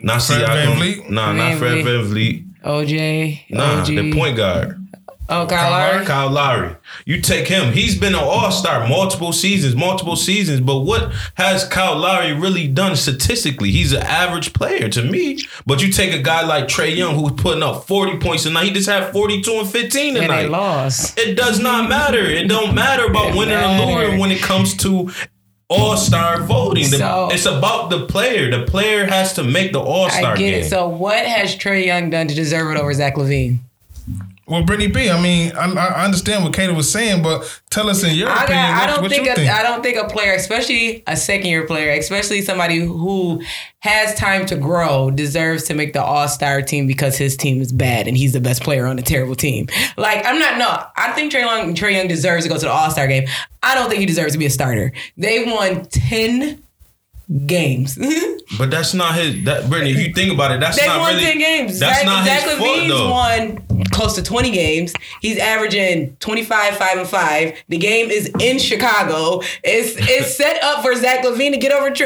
Not 0.04 0.22
Fred 0.22 0.48
Siakam. 0.48 0.76
VanVleet? 0.76 1.10
Nah, 1.10 1.32
not 1.34 1.58
Van 1.58 1.58
Fred 1.60 1.84
Vliet. 2.06 2.44
VanVleet. 2.44 2.44
OJ. 2.64 3.50
Nah, 3.52 3.82
OG. 3.82 3.86
the 3.88 4.14
point 4.14 4.38
guard. 4.38 4.84
Oh, 5.30 5.46
Kyle 5.46 5.72
Lowry. 5.72 6.06
Kyle 6.06 6.30
Lowry. 6.30 6.76
You 7.06 7.20
take 7.20 7.50
him. 7.50 7.74
He's 7.74 8.00
been 8.00 8.14
an 8.16 8.22
all 8.24 8.50
star 8.50 8.88
multiple 8.88 9.34
seasons, 9.34 9.76
multiple 9.76 10.16
seasons. 10.16 10.62
But 10.62 10.80
what 10.80 11.12
has 11.34 11.66
Kyle 11.66 11.98
Lowry 11.98 12.32
really 12.32 12.66
done 12.70 12.96
statistically? 12.96 13.72
He's 13.72 13.92
an 13.92 14.04
average 14.04 14.54
player 14.54 14.88
to 14.88 15.04
me. 15.04 15.40
But 15.66 15.84
you 15.84 15.92
take 15.92 16.14
a 16.14 16.22
guy 16.22 16.46
like 16.46 16.70
Trey 16.70 16.94
Young 16.94 17.16
who's 17.16 17.34
putting 17.34 17.62
up 17.62 17.86
40 17.88 18.20
points 18.20 18.46
a 18.46 18.52
night. 18.52 18.68
He 18.68 18.72
just 18.72 18.88
had 18.88 19.12
42 19.12 19.52
and 19.52 19.70
15 19.70 20.14
tonight. 20.16 20.30
And 20.30 20.46
they 20.46 20.48
lost. 20.48 21.20
It 21.20 21.36
does 21.36 21.60
not 21.60 21.90
matter. 21.90 22.20
It 22.24 22.48
don't 22.48 22.74
matter 22.74 23.04
about 23.08 23.32
It 23.32 23.36
winning 23.36 23.56
or 23.58 23.62
matter. 23.62 24.04
losing 24.06 24.20
when 24.20 24.32
it 24.32 24.40
comes 24.42 24.78
to 24.78 25.12
all 25.70 25.98
star 25.98 26.42
voting. 26.44 26.90
The- 26.90 26.98
So- 26.98 27.30
it's 27.32 27.46
about 27.46 27.90
the 27.90 28.06
player. 28.06 28.50
The 28.50 28.66
player 28.66 29.06
has 29.06 29.34
to 29.34 29.44
make 29.44 29.74
the 29.74 29.80
all 29.82 30.10
star 30.10 30.34
I 30.34 30.38
get 30.38 30.52
game. 30.52 30.64
it. 30.64 30.70
So, 30.70 30.88
what 30.88 31.26
has 31.26 31.56
Trey 31.56 31.86
Young 31.86 32.10
done 32.10 32.28
to 32.28 32.36
deserve 32.36 32.76
it 32.76 32.80
over 32.80 32.94
Zach 32.94 33.16
LaVine? 33.16 33.60
Well, 34.48 34.64
Brittany 34.64 34.90
B, 34.90 35.10
I 35.10 35.22
mean, 35.22 35.52
I, 35.58 35.66
I 35.74 36.06
understand 36.06 36.46
what 36.46 36.54
Kato 36.54 36.74
was 36.74 36.90
saying, 36.90 37.22
but 37.22 37.62
tell 37.70 37.90
us 37.90 38.02
in 38.02 38.16
your 38.16 38.30
I, 38.30 38.46
opinion 38.46 38.66
I 38.66 38.80
what, 38.80 38.88
don't 38.88 39.02
what 39.02 39.12
think, 39.12 39.26
you 39.26 39.32
a, 39.34 39.36
think. 39.36 39.52
I 39.52 39.62
don't 39.62 39.84
think 39.84 39.98
a 39.98 40.08
player, 40.08 40.34
especially 40.36 41.04
a 41.06 41.18
second 41.18 41.48
year 41.48 41.68
player, 41.68 41.92
especially 41.92 42.42
somebody 42.42 42.80
who 42.80 43.42
has 43.80 44.16
time 44.16 44.46
to 44.46 44.56
grow, 44.56 45.12
deserves 45.12 45.66
to 45.66 45.74
make 45.74 45.92
the 45.92 46.02
All 46.02 46.30
Star 46.30 46.62
team 46.62 46.88
because 46.88 47.18
his 47.18 47.36
team 47.36 47.62
is 47.62 47.74
bad 47.74 48.08
and 48.08 48.16
he's 48.16 48.32
the 48.32 48.40
best 48.40 48.64
player 48.64 48.86
on 48.86 48.98
a 48.98 49.02
terrible 49.02 49.36
team. 49.36 49.68
Like 49.98 50.26
I'm 50.26 50.40
not 50.40 50.58
no, 50.58 50.82
I 50.96 51.12
think 51.12 51.32
Trey 51.32 51.42
Young, 51.42 51.76
Trey 51.76 51.98
Young 51.98 52.08
deserves 52.08 52.46
to 52.46 52.50
go 52.50 52.56
to 52.56 52.66
the 52.66 52.72
All 52.72 52.90
Star 52.90 53.08
game. 53.08 53.28
I 53.62 53.76
don't 53.76 53.90
think 53.90 54.00
he 54.00 54.06
deserves 54.06 54.32
to 54.32 54.40
be 54.40 54.46
a 54.46 54.50
starter. 54.50 54.94
They 55.18 55.44
won 55.44 55.86
ten 55.88 56.64
games. 57.46 57.98
But 58.58 58.72
that's 58.72 58.94
not 58.94 59.16
his. 59.16 59.44
That 59.46 59.70
Brittany, 59.70 59.92
if 59.92 60.08
you 60.08 60.14
think 60.14 60.34
about 60.34 60.52
it, 60.52 60.60
that's 60.60 60.80
They 60.80 60.88
not 60.88 61.00
won 61.00 61.14
really. 61.14 61.26
10 61.26 61.38
games. 61.38 61.80
That's 61.80 61.98
Zach, 61.98 62.06
not 62.06 62.26
Zach 62.26 62.42
his 62.44 62.54
fault 62.58 62.70
LaVine's 62.80 62.90
though. 62.90 63.10
won 63.12 63.86
close 63.92 64.16
to 64.16 64.24
20 64.24 64.52
games. 64.52 64.94
He's 65.22 65.38
averaging 65.38 66.16
25, 66.18 66.78
5, 66.78 66.98
and 66.98 67.08
5. 67.08 67.64
The 67.70 67.78
game 67.78 68.10
is 68.10 68.32
in 68.40 68.60
Chicago. 68.60 69.42
It's 69.64 69.96
it's 69.98 70.36
set 70.36 70.62
up 70.64 70.82
for 70.84 70.96
Zach 70.96 71.24
LaVine 71.24 71.52
to 71.52 71.58
get 71.58 71.72
over. 71.72 71.92
Tr- 71.92 72.06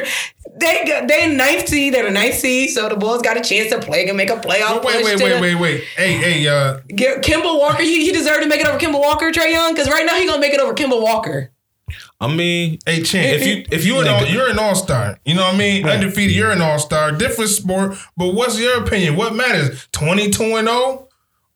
they 0.53 1.03
they 1.07 1.33
ninth 1.33 1.67
seed. 1.69 1.93
They're 1.93 2.03
the 2.03 2.11
ninth 2.11 2.35
seed, 2.35 2.71
so 2.71 2.89
the 2.89 2.95
Bulls 2.97 3.21
got 3.21 3.37
a 3.37 3.41
chance 3.41 3.69
to 3.71 3.79
play 3.79 4.07
and 4.07 4.17
make 4.17 4.29
a 4.29 4.35
playoff. 4.35 4.83
wait, 4.83 5.03
wait, 5.03 5.17
wait, 5.19 5.29
the- 5.35 5.39
wait, 5.41 5.55
wait. 5.55 5.83
Hey, 5.95 6.13
hey, 6.13 6.47
uh, 6.47 6.79
Kemba 6.89 7.57
Walker, 7.57 7.81
he, 7.83 8.05
he 8.05 8.11
deserved 8.11 8.43
to 8.43 8.49
make 8.49 8.59
it 8.59 8.67
over 8.67 8.77
Kemba 8.77 8.99
Walker, 8.99 9.31
Trey 9.31 9.51
Young, 9.53 9.73
because 9.73 9.89
right 9.89 10.05
now 10.05 10.15
he's 10.15 10.29
gonna 10.29 10.41
make 10.41 10.53
it 10.53 10.59
over 10.59 10.73
Kemba 10.73 11.01
Walker. 11.01 11.51
I 12.21 12.27
mean, 12.33 12.77
hey, 12.85 13.01
Chan, 13.01 13.25
If 13.33 13.45
you- 13.47 13.65
if 13.71 13.83
you 13.83 13.95
you're 13.95 14.03
an 14.03 14.07
all, 14.09 14.25
you're 14.27 14.49
an 14.49 14.59
all 14.59 14.75
star, 14.75 15.17
you 15.25 15.33
know 15.33 15.43
what 15.43 15.55
I 15.55 15.57
mean? 15.57 15.85
Undefeated, 15.87 16.35
you're 16.35 16.51
an 16.51 16.61
all 16.61 16.77
star. 16.79 17.11
Different 17.11 17.49
sport, 17.49 17.97
but 18.15 18.35
what's 18.35 18.59
your 18.59 18.77
opinion? 18.83 19.15
What 19.15 19.35
matters? 19.35 19.87
Twenty 19.91 20.29
two 20.29 20.55
and 20.55 20.67
zero, 20.67 21.07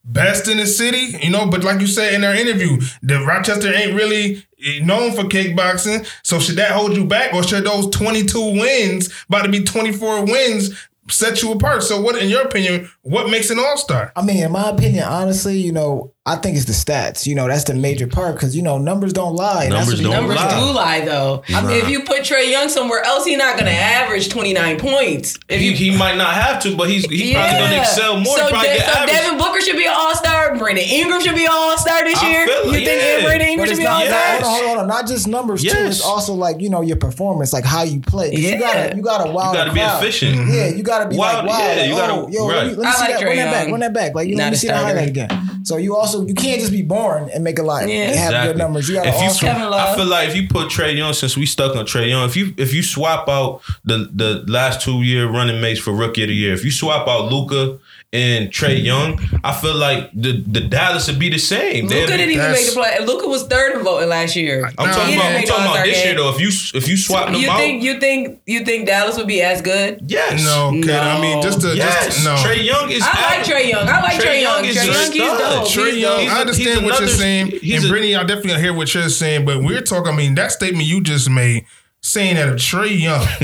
best 0.03 0.47
in 0.47 0.57
the 0.57 0.65
city, 0.65 1.17
you 1.21 1.29
know. 1.29 1.45
But 1.45 1.63
like 1.63 1.79
you 1.81 1.87
said 1.87 2.13
in 2.15 2.23
our 2.23 2.33
interview, 2.33 2.79
the 3.03 3.19
Rochester 3.21 3.71
ain't 3.73 3.93
really 3.93 4.43
known 4.81 5.13
for 5.13 5.23
kickboxing. 5.25 6.07
So 6.23 6.39
should 6.39 6.55
that 6.55 6.71
hold 6.71 6.95
you 6.97 7.05
back, 7.05 7.33
or 7.35 7.43
should 7.43 7.63
those 7.63 7.87
twenty 7.91 8.23
two 8.23 8.59
wins, 8.59 9.09
about 9.29 9.43
to 9.43 9.49
be 9.49 9.63
twenty 9.63 9.91
four 9.91 10.25
wins, 10.25 10.71
set 11.11 11.43
you 11.43 11.51
apart? 11.51 11.83
So 11.83 12.01
what, 12.01 12.17
in 12.17 12.27
your 12.27 12.41
opinion, 12.41 12.89
what 13.03 13.29
makes 13.29 13.51
an 13.51 13.59
all 13.59 13.77
star? 13.77 14.11
I 14.15 14.23
mean, 14.23 14.43
in 14.43 14.51
my 14.51 14.69
opinion, 14.69 15.03
honestly, 15.03 15.59
you 15.59 15.71
know, 15.71 16.11
I 16.27 16.37
think 16.37 16.57
it's 16.57 16.65
the 16.65 16.73
stats. 16.73 17.27
You 17.27 17.35
know, 17.35 17.47
that's 17.47 17.65
the 17.65 17.75
major 17.75 18.07
part 18.07 18.33
because 18.33 18.55
you 18.55 18.63
know 18.63 18.79
numbers 18.79 19.13
don't 19.13 19.35
lie. 19.35 19.65
and 19.65 19.73
that's 19.73 19.85
Numbers 19.87 20.01
don't 20.01 20.11
Numbers 20.11 20.37
lie. 20.37 20.59
do 20.59 20.71
lie 20.73 21.01
though. 21.05 21.43
I 21.49 21.61
mean, 21.61 21.77
if 21.83 21.87
you 21.87 22.01
put 22.01 22.23
Trey 22.23 22.49
Young 22.49 22.67
somewhere 22.67 23.03
else, 23.03 23.25
he's 23.25 23.37
not 23.37 23.59
gonna 23.59 23.69
average 23.69 24.29
29 24.29 24.79
points. 24.79 25.37
If 25.49 25.61
he, 25.61 25.69
you 25.69 25.75
he 25.75 25.95
might 25.95 26.17
not 26.17 26.33
have 26.33 26.63
to, 26.63 26.75
but 26.75 26.89
he's 26.89 27.05
he 27.05 27.31
probably 27.35 27.59
gonna 27.59 27.77
excel 27.79 28.19
more. 28.19 28.35
So, 28.39 28.49
De- 28.49 28.79
so. 28.81 29.05
Devin 29.05 29.37
Booker 29.37 29.61
should 29.61 29.75
be 29.77 29.85
an 29.85 29.93
All 29.95 30.15
Star. 30.15 30.57
Brandon 30.57 30.83
Ingram 30.83 31.21
should 31.21 31.35
be 31.35 31.45
an 31.45 31.51
All 31.53 31.77
Star 31.77 32.03
this 32.03 32.17
I 32.17 32.31
year. 32.31 32.47
feel 32.47 32.65
You 32.65 32.71
it, 32.79 32.85
think 32.85 33.01
yeah. 33.03 33.23
Brandon 33.23 33.47
Ingram 33.49 33.67
should 33.69 33.77
be 33.77 33.85
All 33.85 33.99
Star? 33.99 34.09
Yes. 34.09 34.43
hold 34.47 34.61
on, 34.61 34.67
hold 34.67 34.79
on, 34.79 34.87
not 34.87 35.05
just 35.07 35.27
numbers 35.27 35.61
too. 35.61 35.69
It's 35.77 36.01
also 36.01 36.33
like 36.33 36.59
you 36.59 36.71
know 36.71 36.81
your 36.81 36.97
performance, 36.97 37.53
like 37.53 37.65
how 37.65 37.83
you 37.83 37.99
play. 38.01 38.31
'Cause 38.31 38.39
Yeah. 38.39 38.53
You 38.55 38.59
gotta, 38.59 38.95
you 38.95 39.01
gotta 39.03 39.29
wow. 39.31 39.51
you 39.51 39.57
got 39.59 39.63
to 39.65 39.69
the 39.69 39.73
be 39.75 39.79
crowd. 39.81 40.01
efficient. 40.03 40.47
Yeah, 40.51 40.67
you 40.69 40.81
gotta 40.81 41.07
be 41.07 41.17
Wild- 41.17 41.45
like, 41.45 41.49
wow, 41.55 41.59
yeah, 41.59 41.75
like, 41.81 41.87
you 41.87 41.93
oh, 41.93 41.97
gotta- 41.97 42.31
yo, 42.33 42.45
let 42.47 42.65
me, 42.65 42.69
let 42.73 42.79
me 42.79 42.85
I 42.87 42.91
see 42.93 43.01
like 43.01 43.11
that, 43.13 43.21
Trae 43.21 43.27
run 43.27 43.35
that 43.37 43.51
back, 43.51 43.67
run 43.69 43.79
that 43.81 43.93
back. 43.93 44.15
Like, 44.15 44.27
you 44.27 44.35
Not 44.37 44.43
let 44.45 44.49
me 44.53 44.57
see 44.57 44.67
the 44.69 44.73
highlight 44.75 45.09
again. 45.09 45.54
So 45.65 45.77
you 45.77 45.95
also, 45.95 46.25
you 46.25 46.33
can't 46.35 46.59
just 46.59 46.71
be 46.71 46.83
born 46.83 47.29
and 47.33 47.43
make 47.43 47.57
a 47.59 47.63
lot, 47.63 47.89
Yeah. 47.89 48.05
have 48.05 48.09
Exactly. 48.13 48.47
good 48.53 48.57
numbers. 48.59 48.87
You 48.87 48.95
gotta 48.95 49.09
if 49.09 49.15
you, 49.15 49.21
also, 49.23 49.45
Kevin 49.47 49.69
Love. 49.69 49.89
I 49.89 49.95
feel 49.95 50.05
like 50.05 50.29
if 50.29 50.35
you 50.35 50.47
put 50.47 50.69
Trey 50.69 50.93
Young, 50.95 51.13
since 51.13 51.35
we 51.35 51.45
stuck 51.47 51.75
on 51.75 51.85
Trey 51.85 52.07
Young, 52.09 52.23
if 52.29 52.37
you 52.37 52.53
if 52.57 52.71
you 52.73 52.83
swap 52.83 53.27
out 53.27 53.61
the 53.83 54.09
the 54.13 54.43
last 54.47 54.81
two 54.81 55.01
year 55.01 55.27
running 55.27 55.59
mates 55.61 55.79
for 55.79 55.91
rookie 55.91 56.21
of 56.23 56.29
the 56.29 56.35
year, 56.35 56.53
if 56.53 56.63
you 56.63 56.71
swap 56.71 57.07
out 57.07 57.31
Luka 57.31 57.79
and 58.15 58.51
Trey 58.51 58.77
mm-hmm. 58.77 58.85
Young, 58.85 59.19
I 59.43 59.51
feel 59.53 59.75
like 59.75 60.09
the 60.13 60.41
the 60.47 60.61
Dallas 60.61 61.07
would 61.07 61.19
be 61.19 61.29
the 61.29 61.37
same. 61.37 61.87
They'd 61.87 62.01
Luka 62.01 62.11
be- 62.13 62.17
didn't 62.17 62.31
even 62.31 62.51
make 62.51 62.65
the 62.65 62.71
play. 62.71 63.05
Luka 63.05 63.27
was 63.27 63.43
third 63.47 63.75
in 63.75 63.83
voting 63.83 64.09
last 64.09 64.35
year. 64.35 64.65
I'm 64.77 64.87
No, 64.87 64.93
talking 64.93 65.15
about, 65.15 65.23
didn't 65.29 65.41
I'm 65.41 65.47
talking 65.47 65.63
about 65.65 65.67
All-Star 65.67 65.85
this 65.85 66.05
year 66.05 66.15
though. 66.15 66.29
If 66.29 66.39
you 66.39 66.49
if 66.79 66.87
you 66.87 66.97
swap 66.97 67.25
them 67.27 67.35
You 67.35 67.49
out, 67.49 67.57
think 67.57 67.83
you 67.83 67.99
think 67.99 68.39
you 68.45 68.63
think 68.65 68.87
Dallas 68.87 69.17
would 69.17 69.27
be 69.27 69.41
as 69.41 69.61
good? 69.61 69.99
yes, 70.07 70.43
No, 70.43 70.71
kid. 70.71 70.89
I 70.91 71.21
mean, 71.21 71.41
just 71.43 71.61
to 71.61 71.75
yes. 71.75 72.05
just 72.05 72.25
no. 72.25 72.35
Trey 72.43 72.61
Young 72.61 72.89
is. 72.89 73.03
I 73.03 73.05
like 73.07 73.17
average. 73.17 73.47
Trey 73.47 73.69
Young. 73.69 73.87
I 73.87 74.01
like 74.01 74.19
Trey 74.19 74.41
Young. 74.41 74.59
Trey 74.63 74.69
is 74.69 75.15
Young, 75.15 75.35
a 75.35 75.39
dope. 75.39 75.67
Trey 75.69 75.91
Young, 75.97 76.11
dope. 76.11 76.21
He's 76.21 76.31
I 76.31 76.37
a- 76.37 76.41
understand 76.41 76.79
he's 76.81 76.89
what 76.89 76.99
you're 76.99 77.09
saying, 77.09 77.47
he's 77.61 77.75
and 77.75 77.85
a- 77.85 77.89
Brittany, 77.89 78.15
I 78.15 78.23
definitely 78.23 78.61
hear 78.61 78.73
what 78.73 78.93
you're 78.93 79.09
saying. 79.09 79.45
But 79.45 79.61
we're 79.63 79.81
talking. 79.81 80.13
I 80.13 80.15
mean, 80.15 80.35
that 80.35 80.51
statement 80.51 80.85
you 80.87 81.01
just 81.01 81.29
made, 81.29 81.65
saying 82.05 82.35
that 82.35 82.49
if 82.49 82.61
Trey 82.61 82.93
Young 82.93 83.25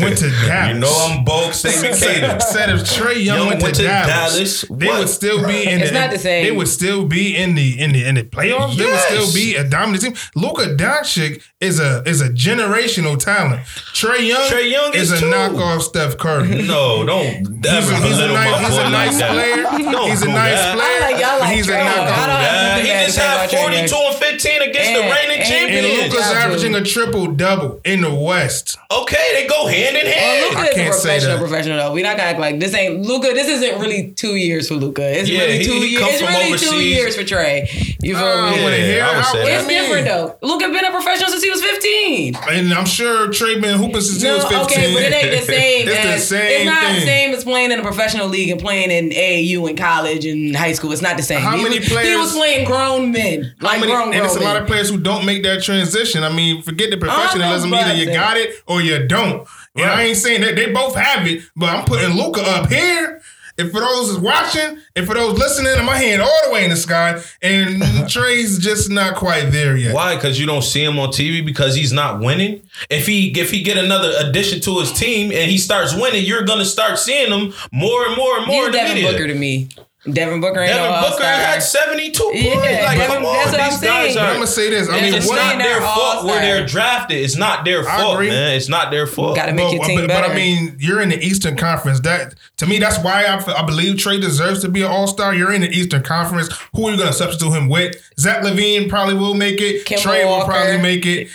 went 0.00 0.16
to 0.18 0.30
Dallas, 0.46 0.74
You 0.74 0.80
know 0.80 1.08
I'm 1.10 1.24
bold 1.24 1.54
statement 1.54 1.94
cater. 1.98 2.40
said 2.40 2.70
if 2.70 2.90
Trey 2.90 3.18
Young, 3.18 3.36
Young 3.38 3.46
went, 3.48 3.62
went 3.62 3.74
to, 3.76 3.82
to 3.82 3.86
Dallas, 3.88 4.62
Dallas, 4.62 4.64
they 4.70 4.86
would 4.88 5.08
still 5.10 5.46
be 5.46 5.68
in. 5.68 5.80
It's 5.82 5.90
the, 5.90 5.98
not 5.98 6.10
the 6.10 6.18
same. 6.18 6.44
They 6.44 6.52
would 6.52 6.68
still 6.68 7.04
be 7.06 7.36
in 7.36 7.54
the 7.54 7.78
in 7.78 7.92
the 7.92 8.04
in 8.04 8.14
the 8.14 8.22
playoffs. 8.24 8.76
They 8.76 8.86
would 8.86 8.98
still 9.00 9.32
be 9.34 9.56
a 9.56 9.68
dominant 9.68 10.02
team. 10.04 10.14
Luka 10.34 10.74
Doncic 10.74 11.42
is 11.60 11.78
a 11.80 12.02
is 12.06 12.22
a 12.22 12.30
generational 12.30 13.18
talent. 13.18 13.66
Trey 13.92 14.22
Young, 14.26 14.48
Trey 14.48 14.68
Young 14.70 14.94
is, 14.94 15.12
is 15.12 15.18
a 15.18 15.24
too. 15.24 15.30
knockoff 15.30 15.82
Steph 15.82 16.16
Curry. 16.16 16.62
No, 16.68 17.04
don't 17.04 17.24
He's 17.26 17.66
ever 17.66 17.92
a, 17.92 17.96
he's 18.06 18.18
a 18.18 18.28
nice, 18.28 18.66
he's 18.68 18.78
a 18.78 18.90
nice 18.90 19.20
like 19.20 19.30
player. 19.30 19.62
Don't 19.92 20.08
he's 20.10 20.22
a 20.22 20.26
nice 20.28 20.54
that. 20.54 20.74
player. 20.76 20.86
I 20.88 21.12
like- 21.12 21.24
I 21.24 21.38
like 21.38 21.56
he's 21.56 21.66
a 21.68 21.70
Trey 21.72 21.84
Young. 21.84 21.94
knockoff. 21.94 22.18
I 22.18 22.26
don't 22.26 22.40
Yeah, 22.40 22.76
have 22.76 22.80
he 22.80 23.06
just 23.06 23.18
had 23.18 23.42
to 23.48 23.48
say 23.48 23.56
about 23.58 23.68
Trey 23.68 23.88
42 23.88 23.96
and 23.96 24.16
15 24.16 24.62
against 24.62 24.92
the 24.92 25.00
reigning 25.00 25.40
and- 25.42 25.70
And. 25.74 26.12
Luka's 26.12 26.30
averaging 26.32 26.74
a 26.74 26.82
triple 26.84 27.26
double 27.28 27.80
in 28.04 28.10
the 28.10 28.14
West. 28.14 28.76
Okay, 28.90 29.26
they 29.34 29.46
go 29.46 29.66
hand 29.66 29.96
in 29.96 30.06
hand. 30.06 30.46
Luka 30.50 30.58
I 30.60 30.64
is 30.66 30.70
a 30.70 30.74
can't 30.74 30.94
say 30.94 31.00
professional, 31.08 31.36
that. 31.36 31.40
professional 31.48 31.76
though. 31.78 31.92
We 31.92 32.02
not 32.02 32.16
gonna 32.16 32.30
act 32.30 32.38
like 32.40 32.60
this 32.60 32.74
ain't 32.74 33.02
Luka. 33.06 33.32
This 33.34 33.48
isn't 33.48 33.80
really 33.80 34.12
two 34.12 34.36
years 34.36 34.68
for 34.68 34.74
Luka. 34.74 35.02
It's 35.20 35.28
Yeah, 35.28 35.40
really 35.40 35.58
he- 35.58 35.64
two 35.64 35.72
he 35.80 35.86
years. 35.92 36.04
It's 36.08 36.20
from 36.22 36.28
really 36.34 36.58
two 36.58 36.76
years 36.84 37.16
for 37.16 37.24
Trey. 37.24 37.68
You 38.02 38.14
feel 38.16 38.24
Uh, 38.24 38.50
me? 38.52 38.64
when 38.64 38.72
Yeah, 38.72 38.86
here, 38.86 39.04
I 39.04 39.16
would 39.16 39.24
I- 39.24 39.32
say 39.32 39.38
what 39.38 39.46
that. 39.46 39.60
It's 39.60 39.68
different 39.68 40.06
though. 40.06 40.36
Luka 40.42 40.68
been 40.68 40.84
a 40.84 40.90
professional 40.90 41.30
since 41.30 41.42
he 41.42 41.50
was 41.50 41.62
15. 41.62 42.36
And 42.50 42.72
I'm 42.72 42.86
sure 42.86 43.28
Trey 43.32 43.58
been 43.58 43.76
hooping 43.78 44.00
since 44.00 44.22
he 44.22 44.28
was 44.30 44.44
15. 44.44 44.60
okay, 44.64 44.92
but 44.94 45.02
it 45.02 45.12
ain't 45.12 45.40
the 45.40 45.52
same. 45.52 45.88
It's 45.88 46.04
the 46.30 46.36
same 46.36 46.50
It's 46.50 46.64
not 46.64 46.94
the 46.94 47.00
same 47.00 47.34
as 47.34 47.44
playing 47.44 47.72
in 47.72 47.78
a 47.80 47.82
professional 47.82 48.28
league 48.28 48.50
and 48.50 48.60
playing 48.60 48.90
in 48.90 49.10
AAU 49.10 49.66
in 49.68 49.76
college 49.76 50.24
and 50.26 50.54
high 50.56 50.72
school. 50.72 50.92
It's 50.92 51.02
not 51.02 51.16
the 51.16 51.22
same. 51.22 51.40
How 51.40 51.56
he 51.56 51.62
many 51.62 51.78
was, 51.78 51.88
He 51.88 52.16
was 52.16 52.32
playing 52.34 52.64
grown 52.66 53.10
men, 53.12 53.54
How 53.60 53.66
like 53.68 53.80
many- 53.80 53.92
grown 53.92 54.04
and 54.04 54.12
grown 54.14 54.26
it's 54.26 54.36
a 54.36 54.40
lot 54.40 54.56
of 54.56 54.66
players 54.66 54.88
who 54.90 54.98
don't 54.98 55.24
make 55.24 55.42
that 55.44 55.62
transition. 55.62 56.22
I 56.24 56.28
mean, 56.30 56.62
forget 56.62 56.90
the 56.90 56.96
professionalism. 56.96 57.70
About 57.78 57.90
Either 57.90 58.04
you 58.04 58.12
got 58.12 58.36
it 58.36 58.62
or 58.66 58.80
you 58.80 59.06
don't. 59.06 59.46
And 59.74 59.86
I 59.86 60.02
ain't 60.04 60.16
saying 60.16 60.40
that 60.40 60.56
they 60.56 60.72
both 60.72 60.94
have 60.96 61.26
it, 61.26 61.44
but 61.54 61.74
I'm 61.74 61.84
putting 61.84 62.16
Luka 62.16 62.40
up 62.42 62.68
here. 62.68 63.20
And 63.58 63.72
for 63.72 63.80
those 63.80 64.10
is 64.10 64.18
watching, 64.18 64.78
and 64.94 65.04
for 65.04 65.14
those 65.14 65.36
listening, 65.36 65.72
I'm 65.76 65.84
my 65.84 65.96
hand 65.96 66.22
all 66.22 66.40
the 66.46 66.52
way 66.52 66.62
in 66.62 66.70
the 66.70 66.76
sky. 66.76 67.20
And 67.42 67.82
Trey's 68.08 68.56
just 68.60 68.88
not 68.88 69.16
quite 69.16 69.50
there 69.50 69.76
yet. 69.76 69.92
Why? 69.92 70.14
Because 70.14 70.38
you 70.38 70.46
don't 70.46 70.62
see 70.62 70.84
him 70.84 70.96
on 71.00 71.08
TV 71.08 71.44
because 71.44 71.74
he's 71.74 71.92
not 71.92 72.20
winning. 72.20 72.62
If 72.88 73.06
he 73.08 73.36
if 73.36 73.50
he 73.50 73.62
get 73.62 73.76
another 73.76 74.12
addition 74.18 74.60
to 74.60 74.78
his 74.78 74.92
team 74.92 75.32
and 75.32 75.50
he 75.50 75.58
starts 75.58 75.92
winning, 75.92 76.24
you're 76.24 76.44
gonna 76.44 76.64
start 76.64 77.00
seeing 77.00 77.32
him 77.32 77.52
more 77.72 78.06
and 78.06 78.16
more 78.16 78.38
and 78.38 78.46
more. 78.46 78.56
He's 78.56 78.66
in 78.66 78.72
the 78.72 78.78
Devin 78.78 78.94
media. 78.94 79.10
Booker 79.10 79.26
to 79.26 79.34
me. 79.34 79.68
Devin 80.10 80.40
Booker 80.40 80.60
ain't 80.60 80.70
Devin 80.72 80.84
no 80.92 81.00
Booker 81.00 81.24
all-star. 81.24 81.26
had 81.26 81.58
72 81.62 82.22
points. 82.22 82.40
Yeah, 82.42 82.52
like, 82.86 82.98
Devin- 82.98 83.16
come 83.16 83.24
on, 83.26 83.34
that's 83.34 83.50
what 83.52 83.60
I'm 83.60 83.70
these 83.70 83.80
guys 83.80 84.14
saying. 84.14 84.18
are. 84.18 84.28
I'm 84.28 84.34
gonna 84.34 84.46
say 84.46 84.70
this. 84.70 84.88
I 84.88 84.92
mean, 84.92 85.04
just 85.12 85.16
It's 85.18 85.26
what, 85.28 85.36
not 85.36 85.58
their 85.58 85.80
fault 85.80 86.24
where 86.24 86.34
all-star. 86.34 86.40
they're 86.40 86.66
drafted. 86.66 87.18
It's 87.18 87.36
not 87.36 87.64
their 87.64 87.82
fault, 87.82 88.20
man. 88.20 88.54
It's 88.56 88.68
not 88.68 88.90
their 88.92 89.06
fault. 89.08 89.34
Gotta 89.34 89.52
make 89.52 89.66
but, 89.66 89.74
your 89.74 89.84
team 89.84 90.00
but, 90.06 90.08
but. 90.22 90.30
I 90.30 90.34
mean, 90.34 90.76
you're 90.78 91.00
in 91.00 91.08
the 91.08 91.18
Eastern 91.18 91.56
Conference. 91.56 91.98
That 92.00 92.34
to 92.58 92.66
me, 92.66 92.78
that's 92.78 93.02
why 93.02 93.24
I, 93.24 93.60
I 93.60 93.66
believe 93.66 93.98
Trey 93.98 94.20
deserves 94.20 94.60
to 94.60 94.68
be 94.68 94.82
an 94.82 94.88
All 94.88 95.08
Star. 95.08 95.34
You're 95.34 95.52
in 95.52 95.62
the 95.62 95.70
Eastern 95.70 96.02
Conference. 96.04 96.48
Who 96.76 96.86
are 96.86 96.92
you 96.92 96.96
going 96.96 97.08
to 97.08 97.12
substitute 97.14 97.50
him 97.52 97.68
with? 97.68 97.96
Zach 98.20 98.44
LaVine 98.44 98.88
probably 98.88 99.14
will 99.14 99.34
make 99.34 99.60
it. 99.60 99.84
Kemba 99.84 100.00
Trey 100.02 100.24
will 100.24 100.44
probably 100.44 100.78
make 100.80 101.06
it. 101.06 101.28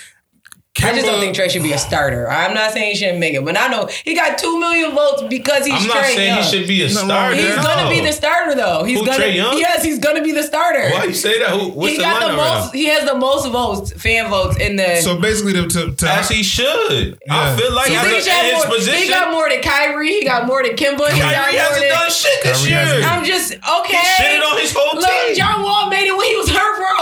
I 0.82 0.92
just 0.92 1.06
don't 1.06 1.20
think 1.20 1.36
Trey 1.36 1.50
should 1.50 1.62
be 1.62 1.72
a 1.72 1.78
starter. 1.78 2.28
I'm 2.30 2.54
not 2.56 2.72
saying 2.72 2.90
he 2.94 2.96
shouldn't 2.98 3.20
make 3.20 3.36
it, 3.36 3.46
but 3.46 3.56
I 3.58 3.68
know 3.68 3.88
he 4.04 4.16
got 4.16 4.40
two 4.40 4.60
million 4.60 4.96
votes 4.96 5.22
because 5.30 5.66
he's 5.68 5.76
I'm 5.80 5.88
not 5.88 5.98
Trey 5.98 6.16
saying 6.16 6.34
Young. 6.36 6.44
he 6.44 6.50
should 6.50 6.68
be 6.68 6.82
a 6.82 6.88
Nothing 6.90 7.06
starter. 7.08 7.36
He's 7.36 7.56
that. 7.56 7.64
gonna 7.64 7.90
be 7.90 8.00
the 8.02 8.12
starter 8.12 8.56
though. 8.56 8.84
He's 8.84 9.00
Who, 9.00 9.06
gonna. 9.06 9.18
Trae 9.24 9.36
Young? 9.36 9.58
Yes, 9.60 9.84
he's 9.84 10.00
gonna 10.00 10.24
be 10.24 10.32
the 10.32 10.42
starter. 10.42 10.90
Why 10.90 11.04
you 11.06 11.14
say 11.14 11.38
that? 11.40 11.50
Who, 11.52 11.70
what's 11.70 11.92
he 11.92 11.98
the 11.98 12.04
got 12.04 12.20
the 12.22 12.34
lineup 12.34 12.38
right. 12.66 12.72
He 12.74 12.86
has 12.88 13.06
the 13.08 13.16
most 13.16 13.48
votes, 13.50 13.94
fan 13.94 14.32
votes 14.32 14.58
in 14.60 14.76
the. 14.76 15.00
So 15.02 15.22
basically, 15.22 15.54
to, 15.54 15.68
to, 15.70 15.92
to 15.96 16.10
As 16.10 16.28
he 16.28 16.42
should. 16.42 17.20
Yeah. 17.28 17.38
I 17.38 17.56
feel 17.56 17.72
like 17.72 17.90
You 17.92 17.98
as 17.98 18.02
think 18.04 18.14
a- 18.14 18.16
he, 18.18 18.22
should 18.26 18.34
in 18.34 18.56
his 18.56 18.66
more, 18.66 18.76
position, 18.76 19.02
he 19.04 19.10
got 19.10 19.32
more 19.32 19.50
than 19.50 19.62
Kyrie. 19.62 20.10
He 20.10 20.26
got 20.26 20.48
more 20.48 20.64
than 20.64 20.74
Kemba. 20.76 21.08
He 21.14 21.22
got 21.22 21.32
Kyrie 21.38 21.54
more 21.54 21.62
hasn't 21.70 21.86
than. 21.86 21.94
done 22.02 22.10
shit 22.12 22.44
this 22.44 22.68
year. 22.68 22.82
I'm 23.06 23.24
just 23.24 23.54
okay. 23.54 23.94
He 23.94 24.10
shitted 24.26 24.42
on 24.42 24.58
his 24.58 24.74
whole 24.76 25.00
Look, 25.00 25.06
team. 25.06 25.36
John 25.38 25.62
Wall 25.62 25.88
made 25.90 26.08
it 26.10 26.18
when 26.18 26.26
he 26.28 26.36
was 26.36 26.50
hurt 26.50 26.76
for 26.76 26.84
a 26.84 26.98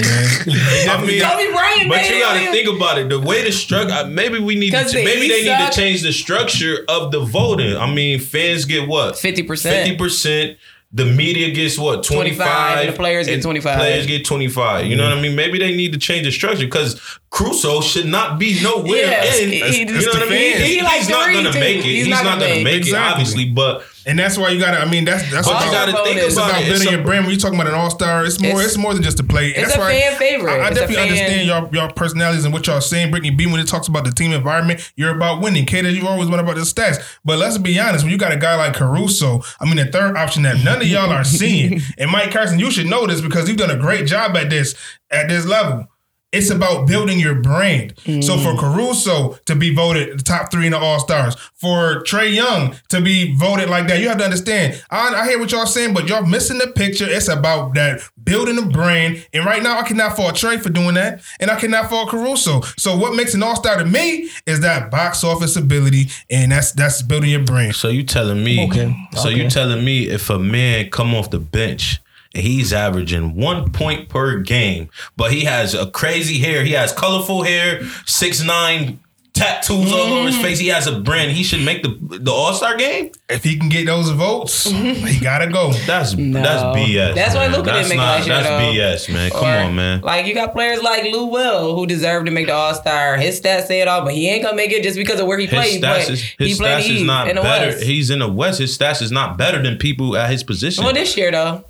man. 0.00 0.88
I 0.90 1.04
mean, 1.06 1.20
Kobe 1.22 1.52
Bryant 1.52 1.88
but 1.88 2.08
you 2.08 2.20
got 2.20 2.34
to 2.34 2.50
think 2.50 2.68
about 2.68 2.98
it. 2.98 3.08
The 3.08 3.18
way 3.20 3.44
the 3.44 3.52
structure, 3.52 3.92
uh, 3.94 4.04
maybe 4.06 4.38
we 4.38 4.54
need 4.54 4.70
to, 4.70 4.82
'Cause 4.82 4.92
the 4.92 5.04
maybe 5.04 5.26
East 5.26 5.28
they 5.34 5.42
need 5.42 5.58
suck. 5.58 5.70
to 5.72 5.80
change 5.80 6.02
the 6.02 6.12
structure 6.12 6.84
of 6.88 7.12
the 7.12 7.20
voting. 7.20 7.76
I 7.76 7.92
mean, 7.92 8.18
fans 8.20 8.64
get 8.64 8.88
what 8.88 9.14
50%. 9.16 9.62
Fifty 9.62 9.96
percent. 9.96 10.58
The 10.90 11.04
media 11.04 11.50
gets 11.50 11.76
what 11.78 12.02
25, 12.02 12.38
five. 12.46 12.78
and 12.78 12.88
the 12.88 12.96
players 12.96 13.26
get 13.26 13.42
25. 13.42 13.76
Players 13.78 14.06
get 14.06 14.24
twenty 14.24 14.48
five. 14.48 14.86
You 14.86 14.96
know 14.96 15.04
what 15.06 15.18
I 15.18 15.20
mean? 15.20 15.36
Maybe 15.36 15.58
they 15.58 15.76
need 15.76 15.92
to 15.92 15.98
change 15.98 16.24
the 16.24 16.30
structure 16.32 16.64
because 16.64 16.98
Caruso 17.28 17.82
should 17.82 18.06
not 18.06 18.38
be 18.38 18.58
nowhere 18.62 18.96
Yes, 18.96 19.38
in. 19.38 19.50
he- 19.50 19.80
you 19.80 19.84
know 19.84 20.12
what 20.12 20.22
I 20.22 20.30
mean? 20.30 20.56
He- 20.56 20.62
He 20.62 20.78
he's 20.78 21.06
to 21.08 21.12
not 21.12 21.30
gonna 21.30 21.52
too. 21.52 21.60
make 21.60 21.76
it. 21.76 21.82
He's 21.84 22.06
He's, 22.06 22.08
not 22.08 22.24
not, 22.24 22.38
gonna 22.38 22.52
gonna 22.52 22.64
make 22.64 22.64
make 22.64 22.86
it. 22.86 22.88
it, 22.88 22.94
obviously. 22.94 23.44
But 23.44 23.84
And 24.08 24.18
that's 24.18 24.38
why 24.38 24.48
you 24.48 24.58
got 24.58 24.70
to. 24.72 24.78
I 24.78 24.90
mean, 24.90 25.04
that's 25.04 25.30
that's 25.30 25.46
but 25.46 25.54
what 25.54 25.66
you 25.66 25.70
got 25.70 25.86
to 25.86 25.92
think. 26.04 26.16
It's 26.18 26.34
about 26.34 26.50
about 26.50 26.62
it. 26.62 26.68
It's 26.68 26.78
building 26.78 26.88
a- 26.88 26.96
your 26.96 27.04
brand. 27.06 27.26
When 27.26 27.34
you 27.34 27.38
talking 27.38 27.60
about 27.60 27.68
an 27.70 27.78
all 27.78 27.90
star, 27.90 28.24
it's 28.24 28.40
more. 28.40 28.50
It's- 28.52 28.66
It's, 28.68 28.76
more 28.78 28.94
than 28.94 29.02
just 29.02 29.20
a 29.20 29.22
play. 29.22 29.52
And 29.54 29.64
it's 29.64 29.74
that's 29.74 29.76
a 29.76 29.80
why 29.80 29.92
fan 30.00 30.16
favorite. 30.16 30.50
I, 30.50 30.56
I 30.56 30.68
It's 30.68 30.78
a 30.78 30.80
definitely 30.80 30.94
fan- 30.96 31.08
understand 31.08 31.46
your 31.46 31.68
your 31.82 31.92
personalities 31.92 32.44
and 32.44 32.52
what 32.54 32.66
y'all 32.66 32.80
saying. 32.80 33.10
Brittany 33.10 33.30
B 33.30 33.46
when 33.46 33.60
it 33.60 33.68
talks 33.68 33.86
about 33.86 34.04
the 34.06 34.10
team 34.10 34.32
environment, 34.32 34.90
you're 34.96 35.14
about 35.14 35.42
winning. 35.42 35.66
Kato, 35.66 35.88
you've 35.88 36.06
always 36.06 36.30
been 36.30 36.38
about 36.40 36.56
the 36.56 36.62
stats. 36.62 36.96
But 37.24 37.38
let's 37.38 37.58
be 37.58 37.78
honest, 37.78 38.02
when 38.04 38.10
you 38.10 38.18
got 38.18 38.32
a 38.32 38.36
guy 38.38 38.54
like 38.56 38.74
Caruso, 38.74 39.42
I 39.60 39.66
mean, 39.66 39.76
the 39.76 39.86
third 39.86 40.16
option 40.16 40.42
that 40.44 40.64
none 40.64 40.80
of 40.80 40.88
y'all 40.88 41.10
are 41.10 41.22
seeing, 41.24 41.80
and 41.98 42.10
Mike 42.10 42.30
Carson, 42.32 42.58
you 42.58 42.70
should 42.70 42.86
know 42.86 43.06
this 43.06 43.20
because 43.20 43.46
you've 43.46 43.58
done 43.58 43.70
a 43.70 43.76
great 43.76 44.06
job 44.06 44.34
at 44.38 44.48
this 44.48 44.74
at 45.10 45.28
this 45.28 45.44
level. 45.44 45.86
It's 46.30 46.50
about 46.50 46.86
building 46.86 47.18
your 47.18 47.36
brand. 47.36 47.94
So 47.98 48.36
for 48.36 48.52
mm. 48.52 48.58
Caruso 48.58 49.38
to 49.46 49.54
be 49.56 49.74
voted 49.74 50.18
the 50.18 50.22
top 50.22 50.50
three 50.50 50.66
in 50.66 50.72
the 50.72 50.78
All 50.78 51.00
Stars, 51.00 51.34
for 51.54 52.02
Trey 52.02 52.28
Young 52.28 52.76
to 52.88 53.00
be 53.00 53.34
voted 53.34 53.70
like 53.70 53.88
that, 53.88 54.00
you 54.00 54.08
have 54.08 54.18
to 54.18 54.24
understand. 54.24 54.82
I, 54.90 55.14
I 55.14 55.26
hear 55.26 55.38
what 55.38 55.50
y'all 55.52 55.64
saying, 55.64 55.94
but 55.94 56.06
y'all 56.06 56.26
missing 56.26 56.58
the 56.58 56.66
picture. 56.66 57.06
It's 57.08 57.28
about 57.28 57.72
that 57.74 58.02
building 58.22 58.56
the 58.56 58.62
brand. 58.66 59.26
And 59.32 59.46
right 59.46 59.62
now, 59.62 59.78
I 59.78 59.84
cannot 59.84 60.16
fault 60.16 60.36
Trey 60.36 60.58
for 60.58 60.68
doing 60.68 60.94
that, 60.96 61.22
and 61.40 61.50
I 61.50 61.56
cannot 61.58 61.88
fault 61.88 62.10
Caruso. 62.10 62.60
So 62.76 62.94
what 62.96 63.14
makes 63.14 63.32
an 63.32 63.42
All 63.42 63.56
Star 63.56 63.78
to 63.78 63.86
me 63.86 64.28
is 64.44 64.60
that 64.60 64.90
box 64.90 65.24
office 65.24 65.56
ability, 65.56 66.10
and 66.28 66.52
that's 66.52 66.72
that's 66.72 67.00
building 67.00 67.30
your 67.30 67.44
brand. 67.44 67.74
So 67.74 67.88
you 67.88 68.02
telling 68.02 68.44
me? 68.44 68.66
Okay. 68.68 68.94
So 69.14 69.28
Okay. 69.28 69.44
you 69.44 69.48
telling 69.50 69.82
me 69.82 70.08
if 70.08 70.28
a 70.28 70.38
man 70.38 70.90
come 70.90 71.14
off 71.14 71.30
the 71.30 71.38
bench 71.38 72.00
and 72.00 72.02
he's 72.38 72.72
averaging 72.72 73.34
one 73.36 73.70
point 73.72 74.08
per 74.08 74.38
game, 74.38 74.88
but 75.16 75.32
he 75.32 75.44
has 75.44 75.74
a 75.74 75.90
crazy 75.90 76.38
hair, 76.38 76.64
he 76.64 76.72
has 76.72 76.92
colorful 76.92 77.42
hair, 77.42 77.82
six 78.06 78.42
nine 78.42 79.00
tattoos 79.34 79.92
all 79.92 80.00
over 80.00 80.26
his 80.26 80.36
mm. 80.36 80.42
face, 80.42 80.58
he 80.58 80.66
has 80.66 80.88
a 80.88 80.98
brand. 80.98 81.30
He 81.30 81.44
should 81.44 81.60
make 81.64 81.84
the 81.84 81.96
the 82.00 82.32
All 82.32 82.52
Star 82.54 82.76
game. 82.76 83.12
If 83.28 83.44
he 83.44 83.56
can 83.56 83.68
get 83.68 83.86
those 83.86 84.10
votes, 84.10 84.64
he 84.64 85.20
gotta 85.20 85.46
go. 85.46 85.72
That's 85.86 86.14
No. 86.16 86.42
that's 86.42 86.60
BS. 86.76 87.14
That's 87.14 87.34
why 87.36 87.46
man. 87.48 87.52
Luka 87.56 87.64
didn't 87.70 87.76
That's 87.76 87.88
make 87.90 87.98
not, 87.98 88.04
last 88.18 88.26
year, 88.26 88.36
That's 88.42 88.48
though. 88.48 89.12
BS, 89.12 89.14
man. 89.14 89.30
Come 89.30 89.44
Or, 89.44 89.58
on, 89.68 89.76
man. 89.76 90.00
Like 90.00 90.26
you 90.26 90.34
got 90.34 90.52
players 90.52 90.82
like 90.82 91.04
Lou 91.04 91.26
Will 91.26 91.76
who 91.76 91.86
deserve 91.86 92.24
to 92.24 92.32
make 92.32 92.46
the 92.48 92.54
All 92.54 92.74
Star. 92.74 93.16
His 93.16 93.40
stats 93.40 93.66
say 93.66 93.80
it 93.80 93.86
all, 93.86 94.02
but 94.04 94.12
he 94.12 94.28
ain't 94.28 94.42
gonna 94.42 94.56
make 94.56 94.72
it 94.72 94.82
just 94.82 94.96
because 94.96 95.20
of 95.20 95.28
where 95.28 95.38
he 95.38 95.46
His 95.46 95.54
played. 95.54 95.82
stats 95.82 96.06
But 96.06 96.10
is 96.10 96.22
he 96.22 96.48
his 96.48 96.58
played 96.58 96.82
stats 96.84 96.96
is 96.96 97.02
not 97.04 97.28
in 97.28 97.36
better. 97.36 97.66
West. 97.66 97.82
He's 97.84 98.10
in 98.10 98.18
the 98.18 98.28
West. 98.28 98.58
His 98.58 98.76
stats 98.76 99.00
is 99.02 99.12
not 99.12 99.38
better 99.38 99.62
than 99.62 99.76
people 99.76 100.16
at 100.16 100.30
his 100.30 100.42
position. 100.42 100.82
well, 100.82 100.92
this 100.92 101.16
year 101.16 101.30
though, 101.30 101.64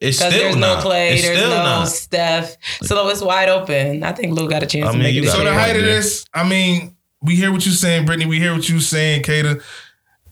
it's 0.00 0.18
because 0.18 0.32
still 0.32 0.44
there's 0.44 0.56
not. 0.56 0.76
no 0.76 0.82
Clay, 0.82 1.14
It's 1.14 1.22
there's 1.22 1.38
still 1.38 1.50
no 1.50 1.56
not. 1.56 1.88
Steph, 1.88 2.56
so 2.82 3.08
it's 3.08 3.22
wide 3.22 3.48
open. 3.48 4.02
I 4.02 4.12
think 4.12 4.32
Lou 4.32 4.48
got 4.48 4.62
a 4.62 4.66
chance 4.66 4.88
I 4.88 4.92
to 4.92 4.98
mean, 4.98 5.02
make 5.04 5.14
you 5.14 5.24
it. 5.24 5.30
So 5.30 5.44
the 5.44 5.52
height 5.52 5.76
of 5.76 5.82
this, 5.82 6.24
I 6.32 6.48
mean, 6.48 6.96
we 7.22 7.36
hear 7.36 7.50
what 7.50 7.64
you're 7.64 7.74
saying, 7.74 8.06
Brittany. 8.06 8.26
We 8.26 8.38
hear 8.38 8.54
what 8.54 8.68
you're 8.68 8.80
saying, 8.80 9.22
Kata. 9.22 9.60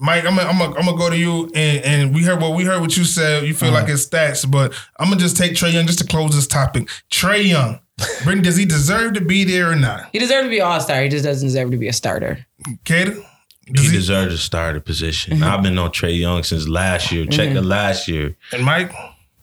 Mike, 0.03 0.25
I'm 0.25 0.37
gonna 0.37 0.49
I'm 0.49 0.59
gonna 0.59 0.75
I'm 0.77 0.85
gonna 0.85 0.99
go 0.99 1.11
to 1.11 1.17
you, 1.17 1.45
and, 1.55 1.85
and 1.85 2.15
we 2.15 2.25
heard 2.25 2.41
what 2.41 2.57
we 2.57 2.65
heard 2.65 2.81
what 2.81 2.97
you 2.97 3.05
said. 3.05 3.45
You 3.45 3.55
feel 3.55 3.71
like 3.71 3.85
uh-huh. 3.85 3.93
it's 3.93 4.07
stats, 4.07 4.51
but 4.51 4.75
I'm 4.99 5.09
gonna 5.09 5.21
just 5.21 5.37
take 5.37 5.55
Trey 5.55 5.71
Young 5.71 5.87
just 5.87 6.01
to 6.01 6.07
close 6.07 6.35
this 6.35 6.49
topic. 6.49 6.89
Trey 7.09 7.43
Young, 7.43 7.79
Brittany, 8.25 8.43
does 8.43 8.57
he 8.57 8.65
deserve 8.65 9.15
to 9.15 9.21
be 9.21 9.45
there 9.45 9.71
or 9.71 9.77
not? 9.77 10.09
He 10.13 10.19
deserves 10.19 10.47
to 10.47 10.51
be 10.51 10.61
All 10.61 10.81
Star. 10.81 11.01
He 11.03 11.09
just 11.09 11.25
doesn't 11.25 11.47
deserve 11.47 11.71
to 11.71 11.77
be 11.77 11.87
a 11.87 11.93
starter. 11.93 12.45
Kata, 12.85 13.23
He 13.65 13.73
does 13.73 13.87
he, 13.87 13.93
deserves 13.93 14.35
to 14.35 14.39
start 14.39 14.77
a 14.77 14.81
position. 14.81 15.35
Mm-hmm. 15.35 15.45
I've 15.45 15.63
been 15.63 15.79
on 15.79 15.93
Trey 15.93 16.15
Young 16.15 16.43
since 16.43 16.67
last 16.67 17.13
year. 17.13 17.25
Check 17.27 17.51
the 17.53 17.61
mm-hmm. 17.61 17.69
last 17.69 18.09
year. 18.09 18.37
and 18.53 18.65
Mike. 18.65 18.93